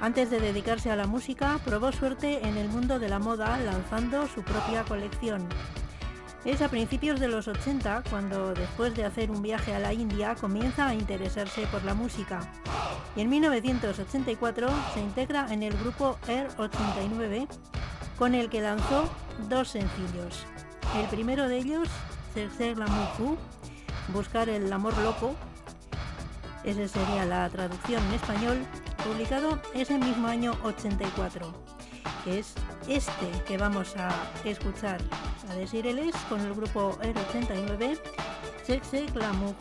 antes 0.02 0.30
de 0.30 0.40
dedicarse 0.40 0.90
a 0.90 0.96
la 0.96 1.06
música, 1.06 1.60
probó 1.64 1.92
suerte 1.92 2.44
en 2.44 2.56
el 2.56 2.68
mundo 2.68 2.98
de 2.98 3.08
la 3.08 3.20
moda 3.20 3.56
lanzando 3.58 4.26
su 4.26 4.42
propia 4.42 4.82
colección. 4.82 5.48
Es 6.44 6.60
a 6.60 6.68
principios 6.68 7.20
de 7.20 7.28
los 7.28 7.46
80 7.46 8.02
cuando, 8.10 8.52
después 8.52 8.96
de 8.96 9.04
hacer 9.04 9.30
un 9.30 9.42
viaje 9.42 9.76
a 9.76 9.78
la 9.78 9.92
India, 9.92 10.34
comienza 10.34 10.88
a 10.88 10.94
interesarse 10.94 11.68
por 11.68 11.84
la 11.84 11.94
música. 11.94 12.40
Y 13.14 13.20
en 13.20 13.30
1984 13.30 14.68
se 14.92 15.00
integra 15.00 15.46
en 15.52 15.62
el 15.62 15.78
grupo 15.78 16.18
Air 16.26 16.48
89, 16.58 17.46
con 18.18 18.34
el 18.34 18.50
que 18.50 18.60
lanzó 18.60 19.08
dos 19.48 19.68
sencillos. 19.68 20.44
El 20.96 21.06
primero 21.06 21.48
de 21.48 21.58
ellos, 21.58 21.88
Chercher 22.34 22.76
l'amour 22.76 23.06
fou, 23.16 23.38
Buscar 24.12 24.48
el 24.48 24.72
amor 24.72 24.98
loco, 24.98 25.36
esa 26.64 26.88
sería 26.88 27.24
la 27.24 27.48
traducción 27.48 28.02
en 28.06 28.12
español, 28.14 28.58
publicado 29.04 29.60
ese 29.74 29.98
mismo 29.98 30.28
año 30.28 30.52
84, 30.62 31.52
que 32.24 32.38
es 32.38 32.54
este 32.86 33.44
que 33.46 33.58
vamos 33.58 33.96
a 33.96 34.10
escuchar. 34.44 35.00
A 35.50 35.54
decir 35.54 35.86
es 35.98 36.14
con 36.28 36.40
el 36.40 36.54
grupo 36.54 36.98
R89, 37.00 37.98
Sexe 38.64 39.06
Glamour 39.12 39.54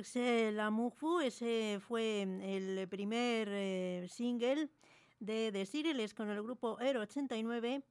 L'amour 0.00 0.92
fou, 0.94 1.20
ese 1.20 1.78
fue 1.86 2.22
el 2.22 2.88
primer 2.88 3.48
eh, 3.50 4.06
single 4.08 4.70
de 5.18 5.52
The 5.52 5.66
Siriles 5.66 6.14
con 6.14 6.30
el 6.30 6.42
grupo 6.42 6.78
Aero 6.80 7.00
89 7.02 7.82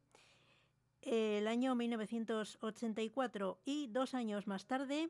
el 1.04 1.48
año 1.48 1.76
1984 1.76 3.60
y 3.64 3.88
dos 3.88 4.14
años 4.14 4.48
más 4.48 4.66
tarde 4.66 5.10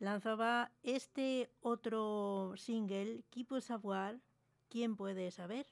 lanzaba 0.00 0.72
este 0.82 1.50
otro 1.60 2.54
single, 2.56 3.22
Qui 3.30 3.44
peut 3.44 3.62
savoir, 3.62 4.18
¿quién 4.68 4.96
puede 4.96 5.30
saber? 5.30 5.66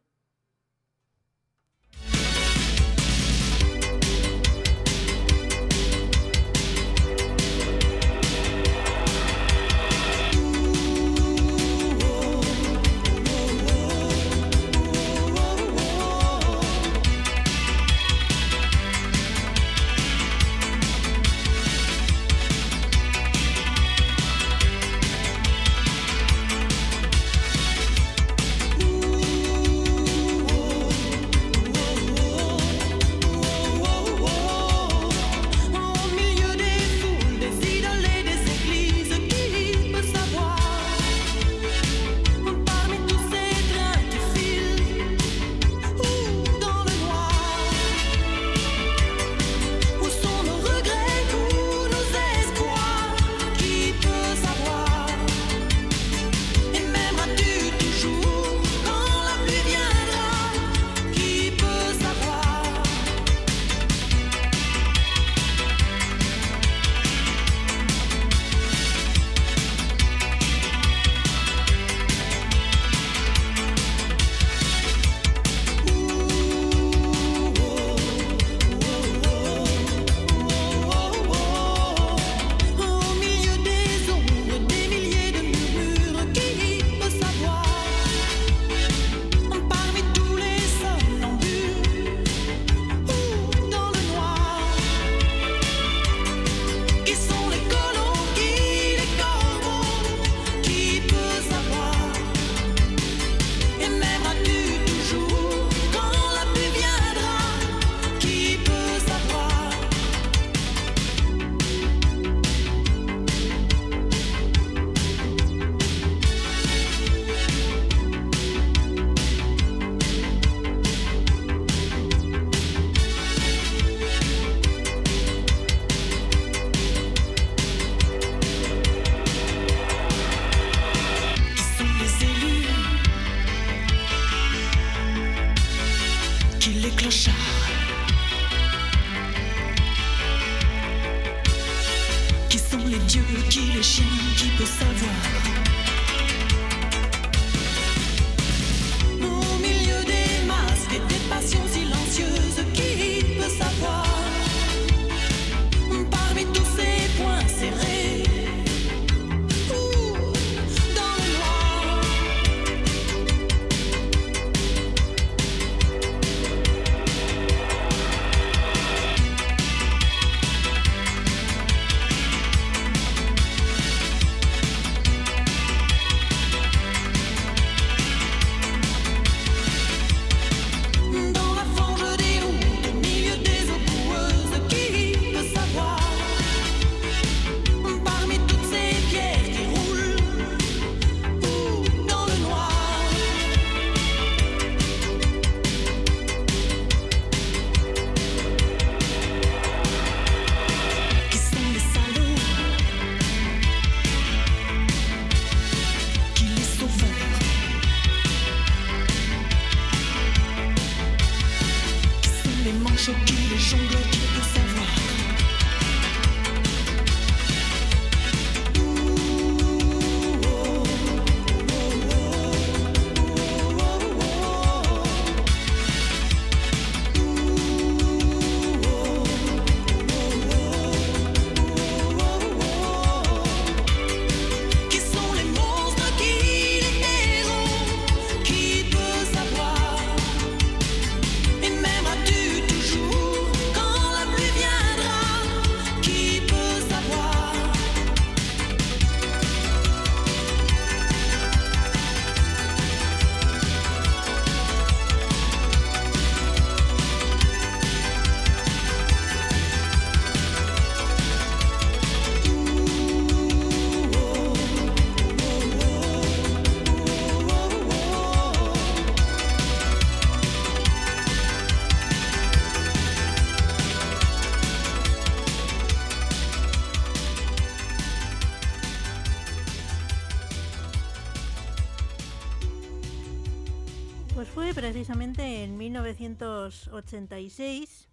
1986 286.68 288.08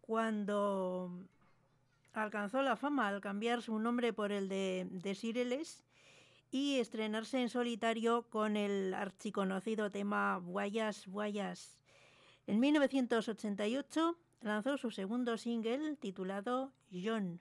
cuando 0.00 1.12
alcanzó 2.12 2.62
la 2.62 2.76
fama 2.76 3.08
al 3.08 3.20
cambiar 3.20 3.62
su 3.62 3.78
nombre 3.78 4.12
por 4.12 4.32
el 4.32 4.48
de, 4.48 4.86
de 4.90 5.66
y 6.50 6.78
estrenarse 6.78 7.40
en 7.40 7.48
solitario 7.48 8.22
con 8.22 8.56
el 8.56 8.94
archiconocido 8.94 9.90
tema 9.90 10.40
Guayas, 10.42 11.06
Guayas. 11.06 11.78
En 12.46 12.58
1988 12.58 14.16
lanzó 14.40 14.76
su 14.78 14.90
segundo 14.90 15.36
single 15.36 15.96
titulado 15.96 16.72
John. 16.90 17.40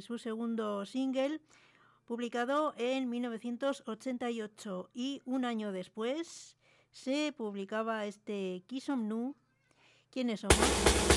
Su 0.00 0.18
segundo 0.18 0.84
single, 0.86 1.40
publicado 2.06 2.74
en 2.76 3.08
1988 3.08 4.90
y 4.94 5.22
un 5.24 5.44
año 5.44 5.72
después 5.72 6.56
se 6.90 7.32
publicaba 7.36 8.06
este 8.06 8.62
Kisom 8.66 9.08
Nu. 9.08 9.34
¿Quiénes 10.10 10.40
somos? 10.40 11.09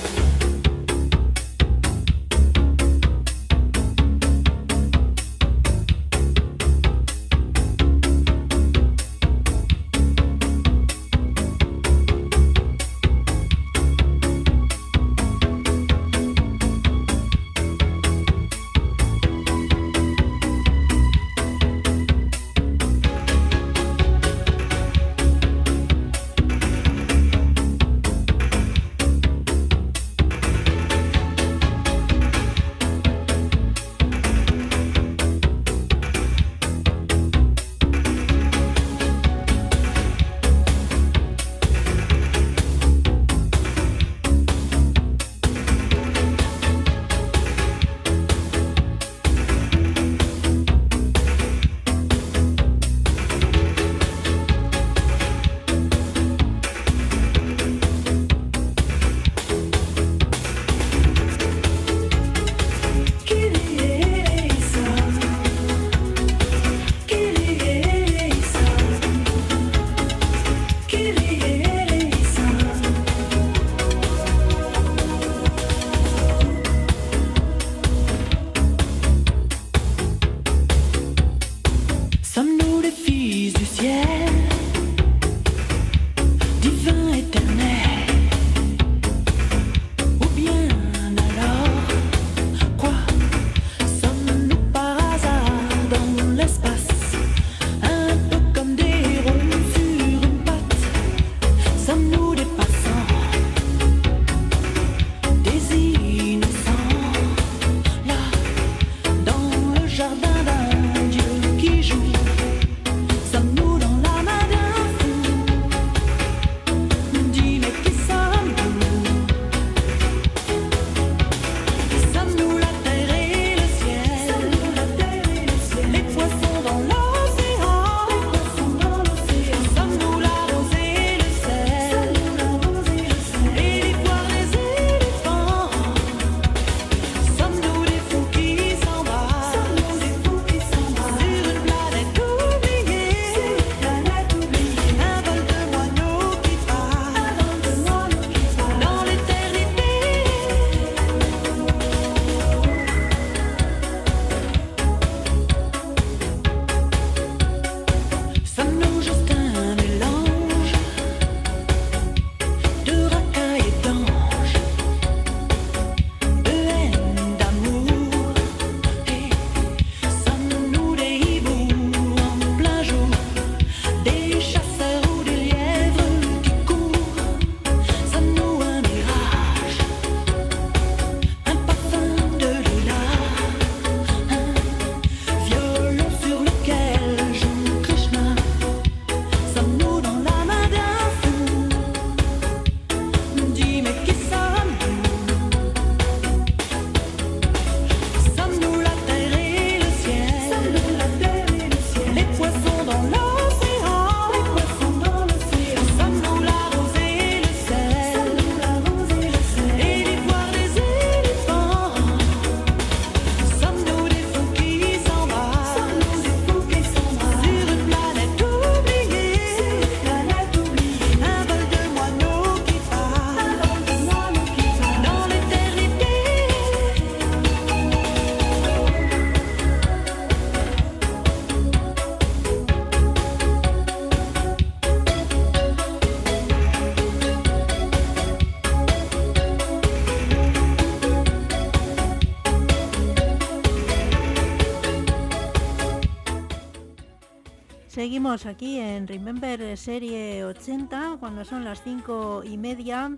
Aquí 248.34 248.80
en 248.80 249.08
Remember 249.08 249.78
Serie 249.78 250.44
80, 250.44 251.18
cuando 251.20 251.46
son 251.46 251.64
las 251.64 251.84
5 251.84 252.42
y 252.44 252.58
media. 252.58 253.12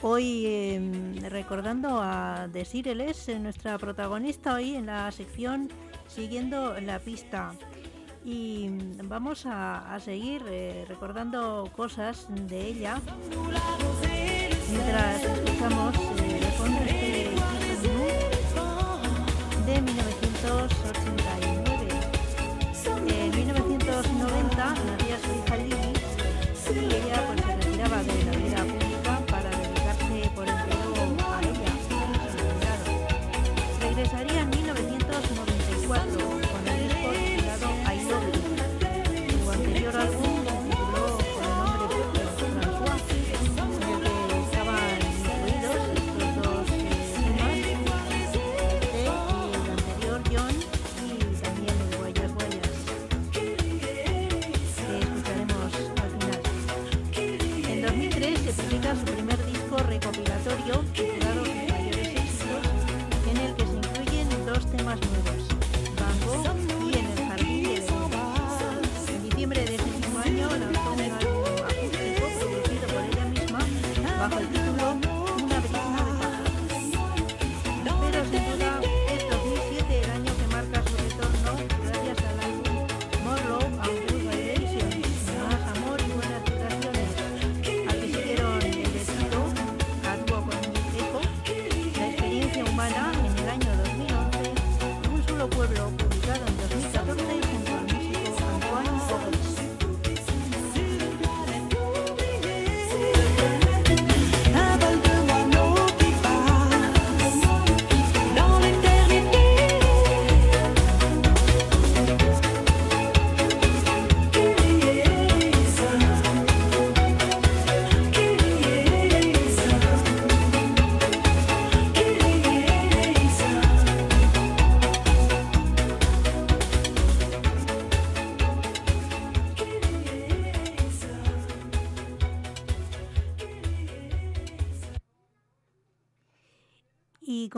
Hoy 0.00 0.46
em, 0.46 1.14
recordando 1.28 2.00
a 2.02 2.48
Desireles, 2.48 3.28
nuestra 3.38 3.78
protagonista 3.78 4.54
hoy 4.54 4.74
en 4.74 4.86
la 4.86 5.12
sección 5.12 5.68
Siguiendo 6.08 6.74
la 6.80 6.98
pista. 6.98 7.52
Y 8.24 8.68
vamos 9.04 9.44
a, 9.46 9.96
seguir 10.00 10.42
eh, 10.48 10.86
recordando 10.88 11.70
cosas 11.76 12.26
de 12.28 12.66
ella 12.66 13.00
mientras 14.68 15.22
escuchamos 15.22 15.94
eh, 16.18 17.30
de 19.66 19.82
1980 19.82 21.21
los 24.02 24.12
90, 24.12 24.74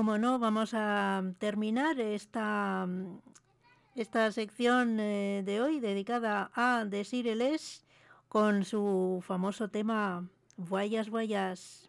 como 0.04 0.18
no, 0.18 0.38
vamos 0.38 0.74
a 0.74 1.22
terminar 1.38 1.98
esta, 1.98 2.84
mm, 2.86 3.20
esta 3.94 4.30
sección 4.32 5.00
eh, 5.00 5.42
de 5.46 5.62
hoy 5.62 5.80
dedicada 5.80 6.50
a 6.54 6.84
Desireles 6.84 7.86
con 8.28 8.66
su 8.66 9.24
famoso 9.26 9.68
tema 9.68 10.28
Guayas, 10.58 11.08
Guayas. 11.08 11.88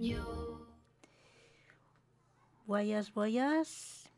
Yo. 0.00 0.66
Guayas, 2.66 3.14
Guayas, 3.14 4.10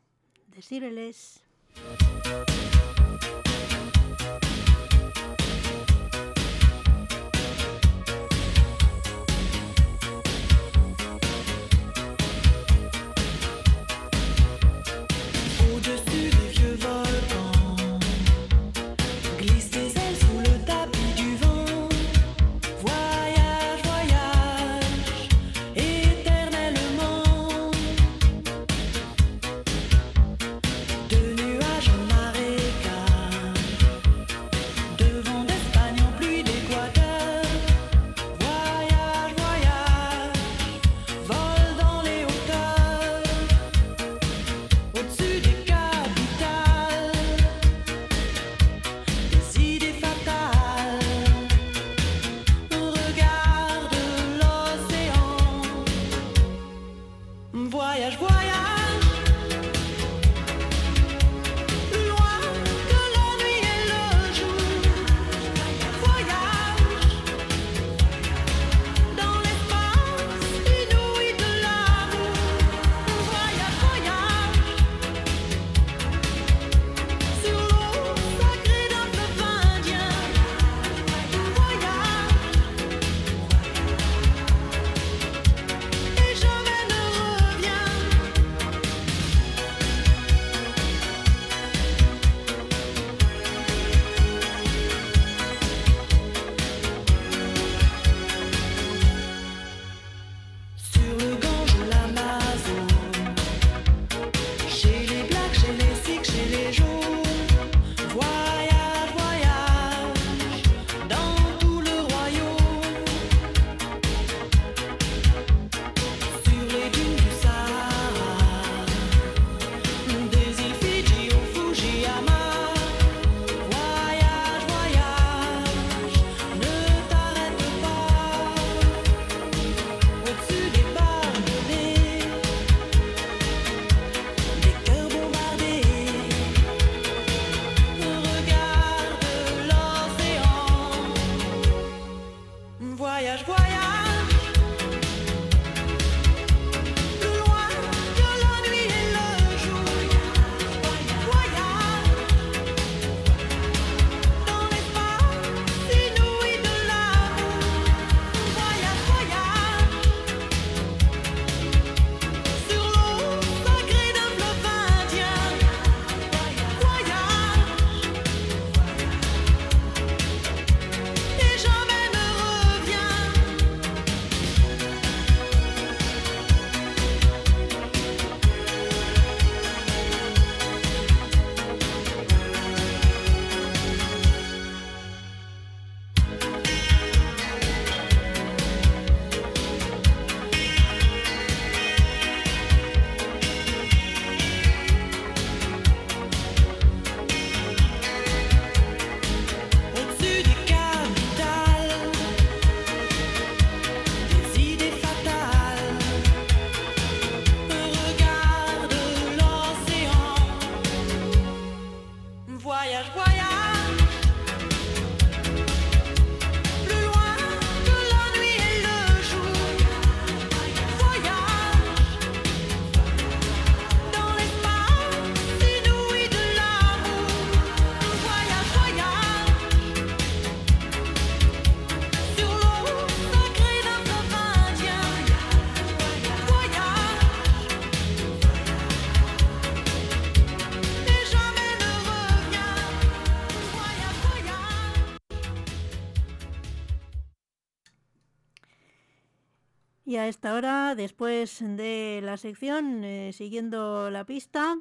después 250.99 251.59
de 251.61 252.19
la 252.21 252.35
sección 252.35 253.05
eh, 253.05 253.31
Siguiendo 253.33 254.09
la 254.11 254.25
pista, 254.25 254.77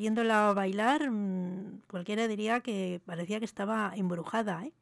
viéndola 0.00 0.54
bailar, 0.54 1.10
mm, 1.10 1.82
cualquiera 1.90 2.26
diría 2.26 2.60
que 2.60 3.02
parecía 3.04 3.38
que 3.38 3.44
estaba 3.44 3.92
embrujada, 3.94 4.64
¿eh? 4.64 4.72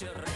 noche 0.00 0.29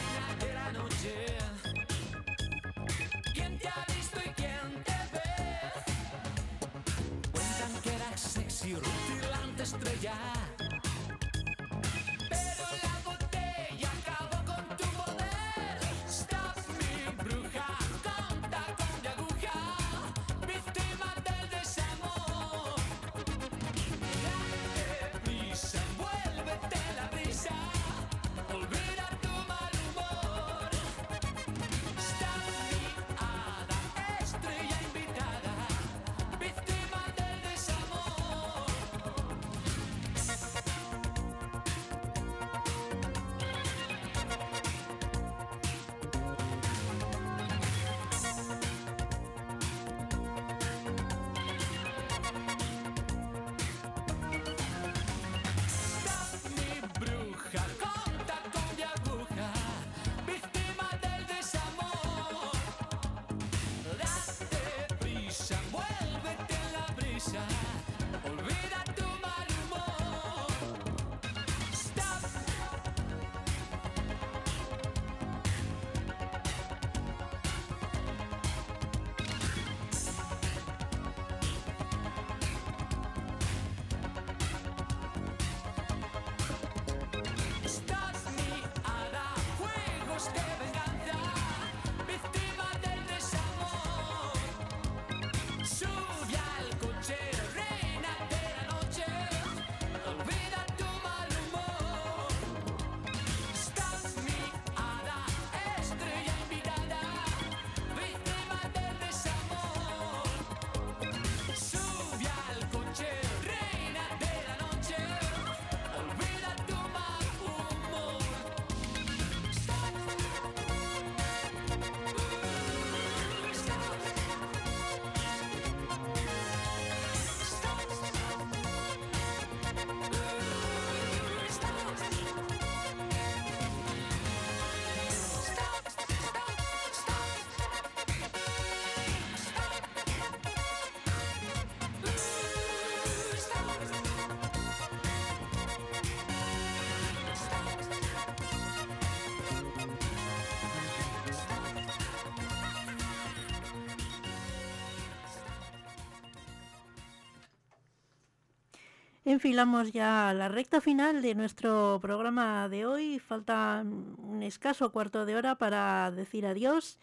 Enfilamos 159.26 159.90
ya 159.92 160.34
la 160.34 160.48
recta 160.48 160.82
final 160.82 161.22
de 161.22 161.34
nuestro 161.34 161.98
programa 162.02 162.68
de 162.68 162.84
hoy. 162.84 163.18
Falta 163.18 163.82
un 164.18 164.42
escaso 164.42 164.92
cuarto 164.92 165.24
de 165.24 165.34
hora 165.34 165.54
para 165.54 166.10
decir 166.10 166.44
adiós. 166.44 166.98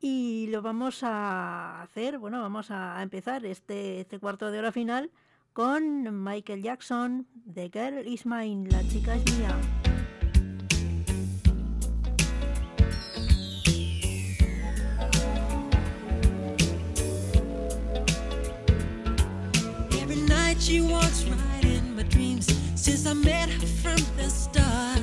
Y 0.00 0.48
lo 0.50 0.60
vamos 0.60 1.02
a 1.02 1.80
hacer, 1.80 2.18
bueno, 2.18 2.42
vamos 2.42 2.70
a 2.70 3.02
empezar 3.02 3.46
este, 3.46 4.00
este 4.00 4.18
cuarto 4.18 4.50
de 4.50 4.58
hora 4.58 4.72
final 4.72 5.10
con 5.52 6.24
Michael 6.24 6.62
Jackson, 6.62 7.26
The 7.54 7.70
Girl 7.72 8.06
Is 8.06 8.26
Mine, 8.26 8.68
la 8.70 8.86
chica 8.88 9.14
es 9.14 9.38
mía. 9.38 9.81
Since 22.82 23.06
I 23.06 23.12
met 23.12 23.48
her 23.48 23.66
from 23.80 24.16
the 24.16 24.28
start, 24.28 25.02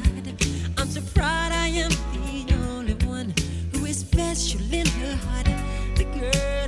I'm 0.77 0.89
so 0.89 0.99
proud 1.15 1.53
I 1.53 1.67
am 1.67 1.89
the 2.11 2.53
only 2.67 2.95
one 3.07 3.33
who 3.71 3.85
is 3.85 3.99
special 3.99 4.59
in 4.73 4.85
her 4.85 5.15
heart. 5.15 5.47
The 5.95 6.03
girl. 6.03 6.58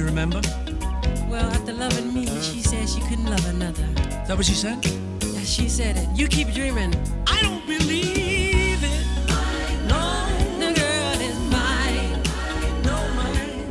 you 0.00 0.06
remember? 0.06 0.40
Well, 1.28 1.44
after 1.52 1.74
loving 1.74 2.14
me, 2.14 2.24
she 2.40 2.62
said 2.62 2.88
she 2.88 3.00
couldn't 3.02 3.28
love 3.28 3.46
another. 3.48 3.84
Is 4.22 4.28
that 4.28 4.36
what 4.36 4.46
she 4.46 4.54
said? 4.54 4.78
Yeah, 5.22 5.44
she 5.44 5.68
said 5.68 5.98
it. 5.98 6.08
You 6.16 6.26
keep 6.26 6.48
dreaming. 6.54 6.94
I 7.26 7.42
don't 7.42 7.66
believe 7.66 8.82
it. 8.82 9.04
No, 9.92 10.72
girl 10.72 11.20
is 11.28 11.38
mine. 11.52 12.12
No, 12.88 12.96
mine. 13.18 13.68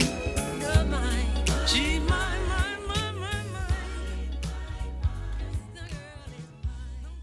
Mine. 0.93 2.06
Mine. 2.06 2.49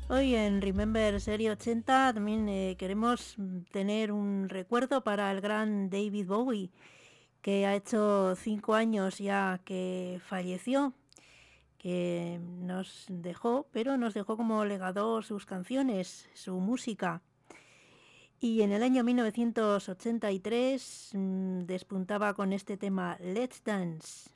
Hoy 0.08 0.34
en 0.34 0.60
Remember 0.60 1.20
Serie 1.20 1.52
80 1.52 2.14
también 2.14 2.48
eh, 2.48 2.74
queremos 2.76 3.36
tener 3.70 4.10
un 4.10 4.48
recuerdo 4.48 5.04
para 5.04 5.30
el 5.30 5.40
gran 5.40 5.90
David 5.90 6.26
Bowie 6.26 6.70
que 7.46 7.64
ha 7.64 7.76
hecho 7.76 8.34
cinco 8.34 8.74
años 8.74 9.18
ya 9.18 9.60
que 9.64 10.20
falleció, 10.26 10.92
que 11.78 12.40
nos 12.42 13.06
dejó, 13.08 13.68
pero 13.70 13.96
nos 13.96 14.14
dejó 14.14 14.36
como 14.36 14.64
legado 14.64 15.22
sus 15.22 15.46
canciones, 15.46 16.28
su 16.34 16.58
música. 16.58 17.22
Y 18.40 18.62
en 18.62 18.72
el 18.72 18.82
año 18.82 19.04
1983 19.04 21.10
mm, 21.14 21.60
despuntaba 21.66 22.34
con 22.34 22.52
este 22.52 22.76
tema 22.76 23.16
Let's 23.20 23.62
Dance. 23.62 24.35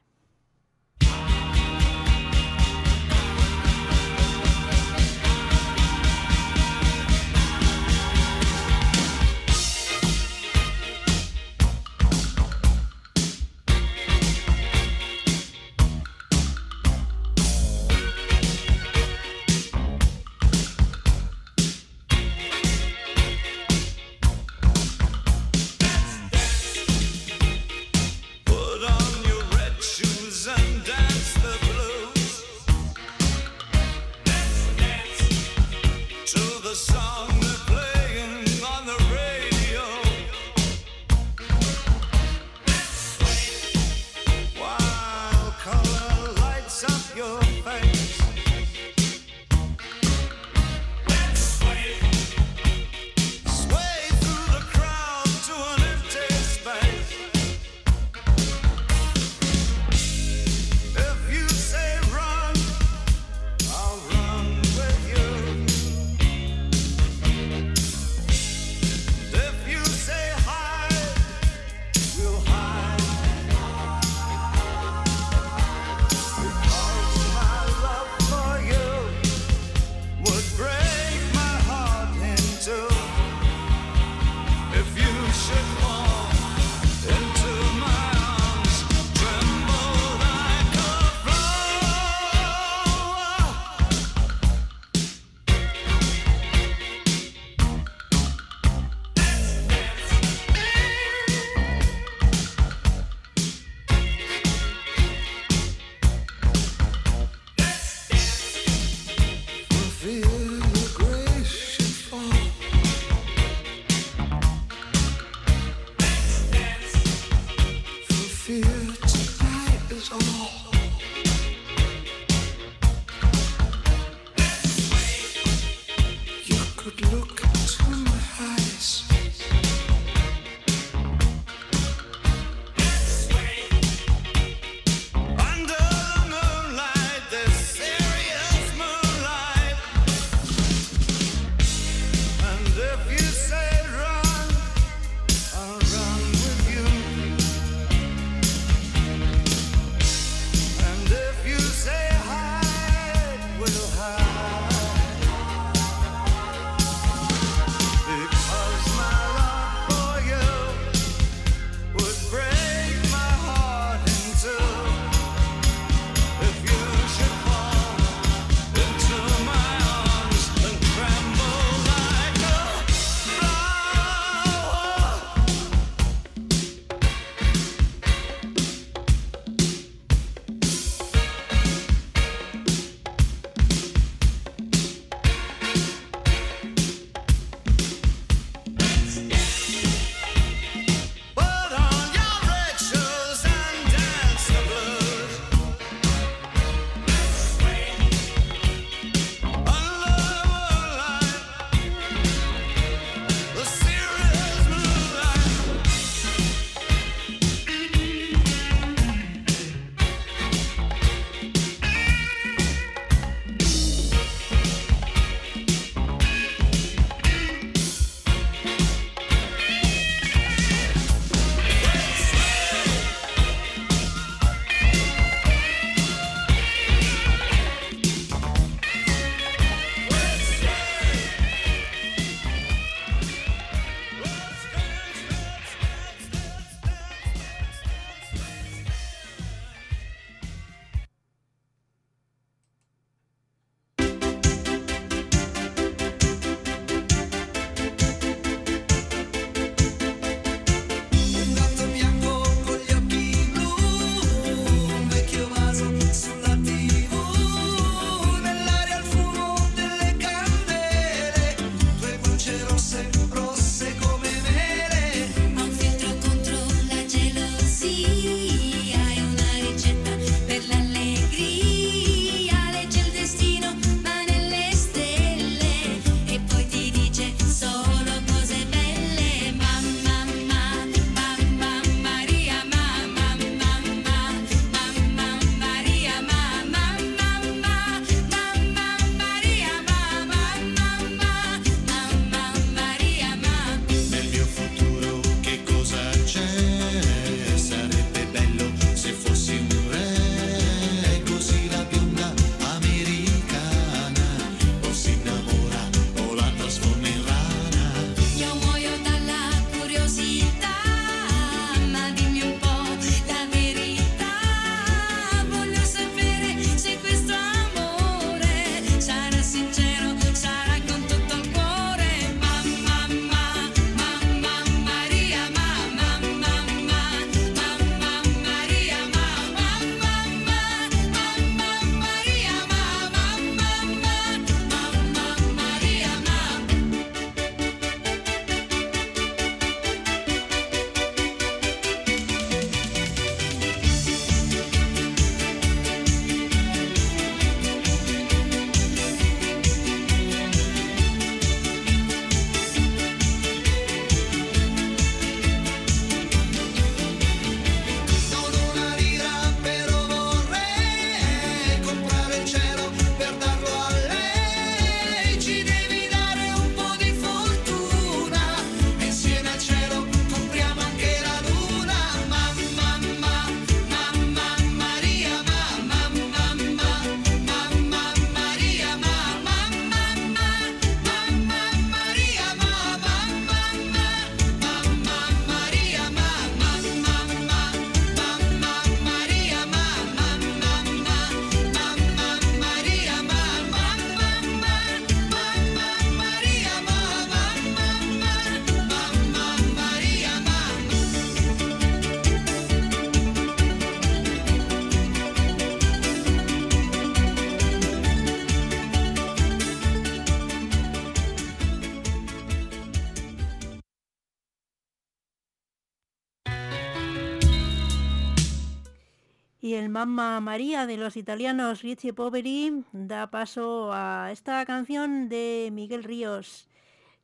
El 419.80 419.88
Mamma 419.88 420.38
María 420.40 420.86
de 420.86 420.98
los 420.98 421.16
italianos 421.16 421.80
Ricci 421.80 422.12
Poveri 422.12 422.84
da 422.92 423.30
paso 423.30 423.90
a 423.94 424.28
esta 424.30 424.66
canción 424.66 425.30
de 425.30 425.70
Miguel 425.72 426.04
Ríos, 426.04 426.68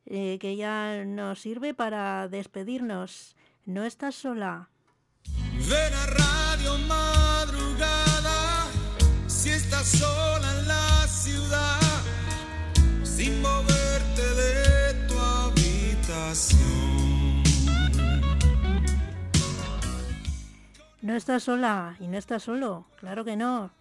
eh, 0.07 0.39
que 0.41 0.55
ya 0.55 1.05
nos 1.05 1.39
sirve 1.39 1.75
para 1.75 2.27
despedirnos. 2.27 3.35
No 3.65 3.83
estás 3.83 4.15
sola. 4.15 4.69
Radio 6.17 6.77
Madrugada 6.87 8.65
si 9.27 9.51
estás 9.51 9.87
sola 9.87 10.59
en 10.59 10.67
la 10.67 11.07
ciudad, 11.07 12.01
sin 13.03 13.39
moverte 13.39 14.25
de 14.41 15.07
tu 15.07 15.19
habitación. 15.19 17.06
No 21.07 21.15
estás 21.15 21.43
sola 21.43 21.95
y 22.01 22.07
no 22.07 22.17
estás 22.17 22.43
solo, 22.43 22.85
claro 22.97 23.23
que 23.23 23.37
no. 23.37 23.71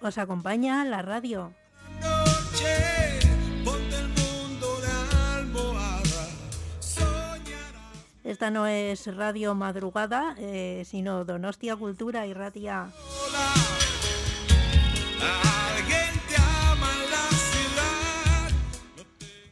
Os 0.00 0.18
acompaña 0.18 0.84
la 0.84 1.00
radio. 1.00 1.52
Noche, 2.00 3.20
ponte 3.64 3.96
el 3.96 4.08
mundo 4.08 4.80
de 4.80 5.38
almohada, 5.38 6.26
soñarás. 6.80 8.04
Esta 8.24 8.50
no 8.50 8.66
es 8.66 9.06
radio 9.14 9.54
madrugada, 9.54 10.34
eh, 10.38 10.82
sino 10.84 11.24
Donostia 11.24 11.76
Cultura 11.76 12.26
y 12.26 12.34
Ratia. 12.34 12.88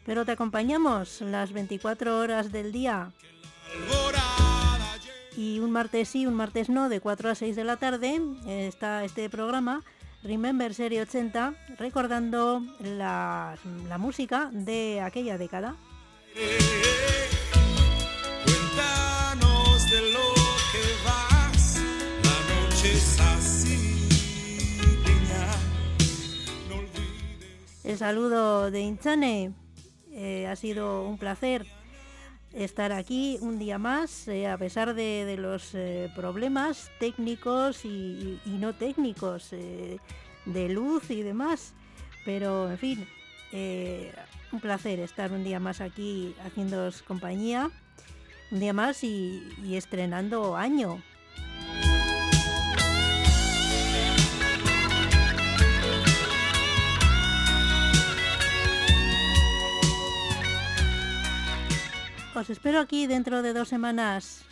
Pero 0.04 0.24
te 0.24 0.32
acompañamos 0.32 1.20
las 1.20 1.52
24 1.52 2.18
horas 2.18 2.50
del 2.50 2.72
día 2.72 3.12
y 5.38 5.60
un 5.60 5.70
martes 5.70 6.08
sí, 6.08 6.26
un 6.26 6.34
martes 6.34 6.68
no, 6.68 6.88
de 6.88 7.00
4 7.00 7.30
a 7.30 7.34
6 7.36 7.54
de 7.54 7.62
la 7.62 7.76
tarde 7.76 8.20
está 8.44 9.04
este 9.04 9.30
programa 9.30 9.84
Remember 10.24 10.74
Serie 10.74 11.00
80 11.02 11.54
recordando 11.78 12.60
la, 12.80 13.56
la 13.88 13.98
música 13.98 14.50
de 14.52 15.00
aquella 15.00 15.38
década. 15.38 15.76
Cuéntanos 18.44 19.88
de 19.88 20.00
lo 20.10 20.34
que 20.72 20.82
vas, 21.06 21.80
la 22.24 22.36
noche 22.54 22.92
es 22.94 23.20
así, 23.20 23.76
niña. 25.06 25.46
No 26.68 26.78
olvides. 26.78 27.84
El 27.84 27.96
saludo 27.96 28.72
de 28.72 28.80
Inchane, 28.80 29.52
eh, 30.10 30.48
ha 30.48 30.56
sido 30.56 31.08
un 31.08 31.16
placer 31.16 31.64
estar 32.52 32.92
aquí 32.92 33.38
un 33.40 33.58
día 33.58 33.78
más, 33.78 34.28
eh, 34.28 34.46
a 34.46 34.56
pesar 34.56 34.94
de, 34.94 35.24
de 35.24 35.36
los 35.36 35.74
eh, 35.74 36.10
problemas 36.14 36.90
técnicos 36.98 37.84
y, 37.84 38.38
no 38.46 38.74
técnicos, 38.74 39.52
eh, 39.52 39.98
de 40.46 40.68
luz 40.68 41.10
y 41.10 41.22
demás. 41.22 41.74
Pero, 42.24 42.70
en 42.70 42.78
fin, 42.78 43.06
un 44.52 44.60
placer 44.60 45.00
estar 45.00 45.32
un 45.32 45.44
día 45.44 45.60
más 45.60 45.80
aquí 45.80 46.34
haciéndoos 46.44 47.02
compañía, 47.02 47.70
un 48.50 48.60
día 48.60 48.72
más 48.72 49.02
y 49.02 49.74
estrenando 49.74 50.56
año. 50.56 51.02
Os 62.38 62.50
espero 62.50 62.78
aquí 62.78 63.08
dentro 63.08 63.42
de 63.42 63.52
dos 63.52 63.66
semanas, 63.66 64.44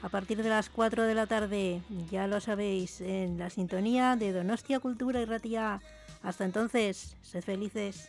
a 0.00 0.08
partir 0.08 0.42
de 0.42 0.48
las 0.48 0.70
4 0.70 1.04
de 1.04 1.14
la 1.14 1.26
tarde, 1.26 1.82
ya 2.10 2.26
lo 2.26 2.40
sabéis, 2.40 3.02
en 3.02 3.38
la 3.38 3.50
sintonía 3.50 4.16
de 4.16 4.32
Donostia 4.32 4.80
Cultura 4.80 5.20
y 5.20 5.26
Ratia. 5.26 5.82
Hasta 6.22 6.46
entonces, 6.46 7.14
sed 7.20 7.44
felices. 7.44 8.08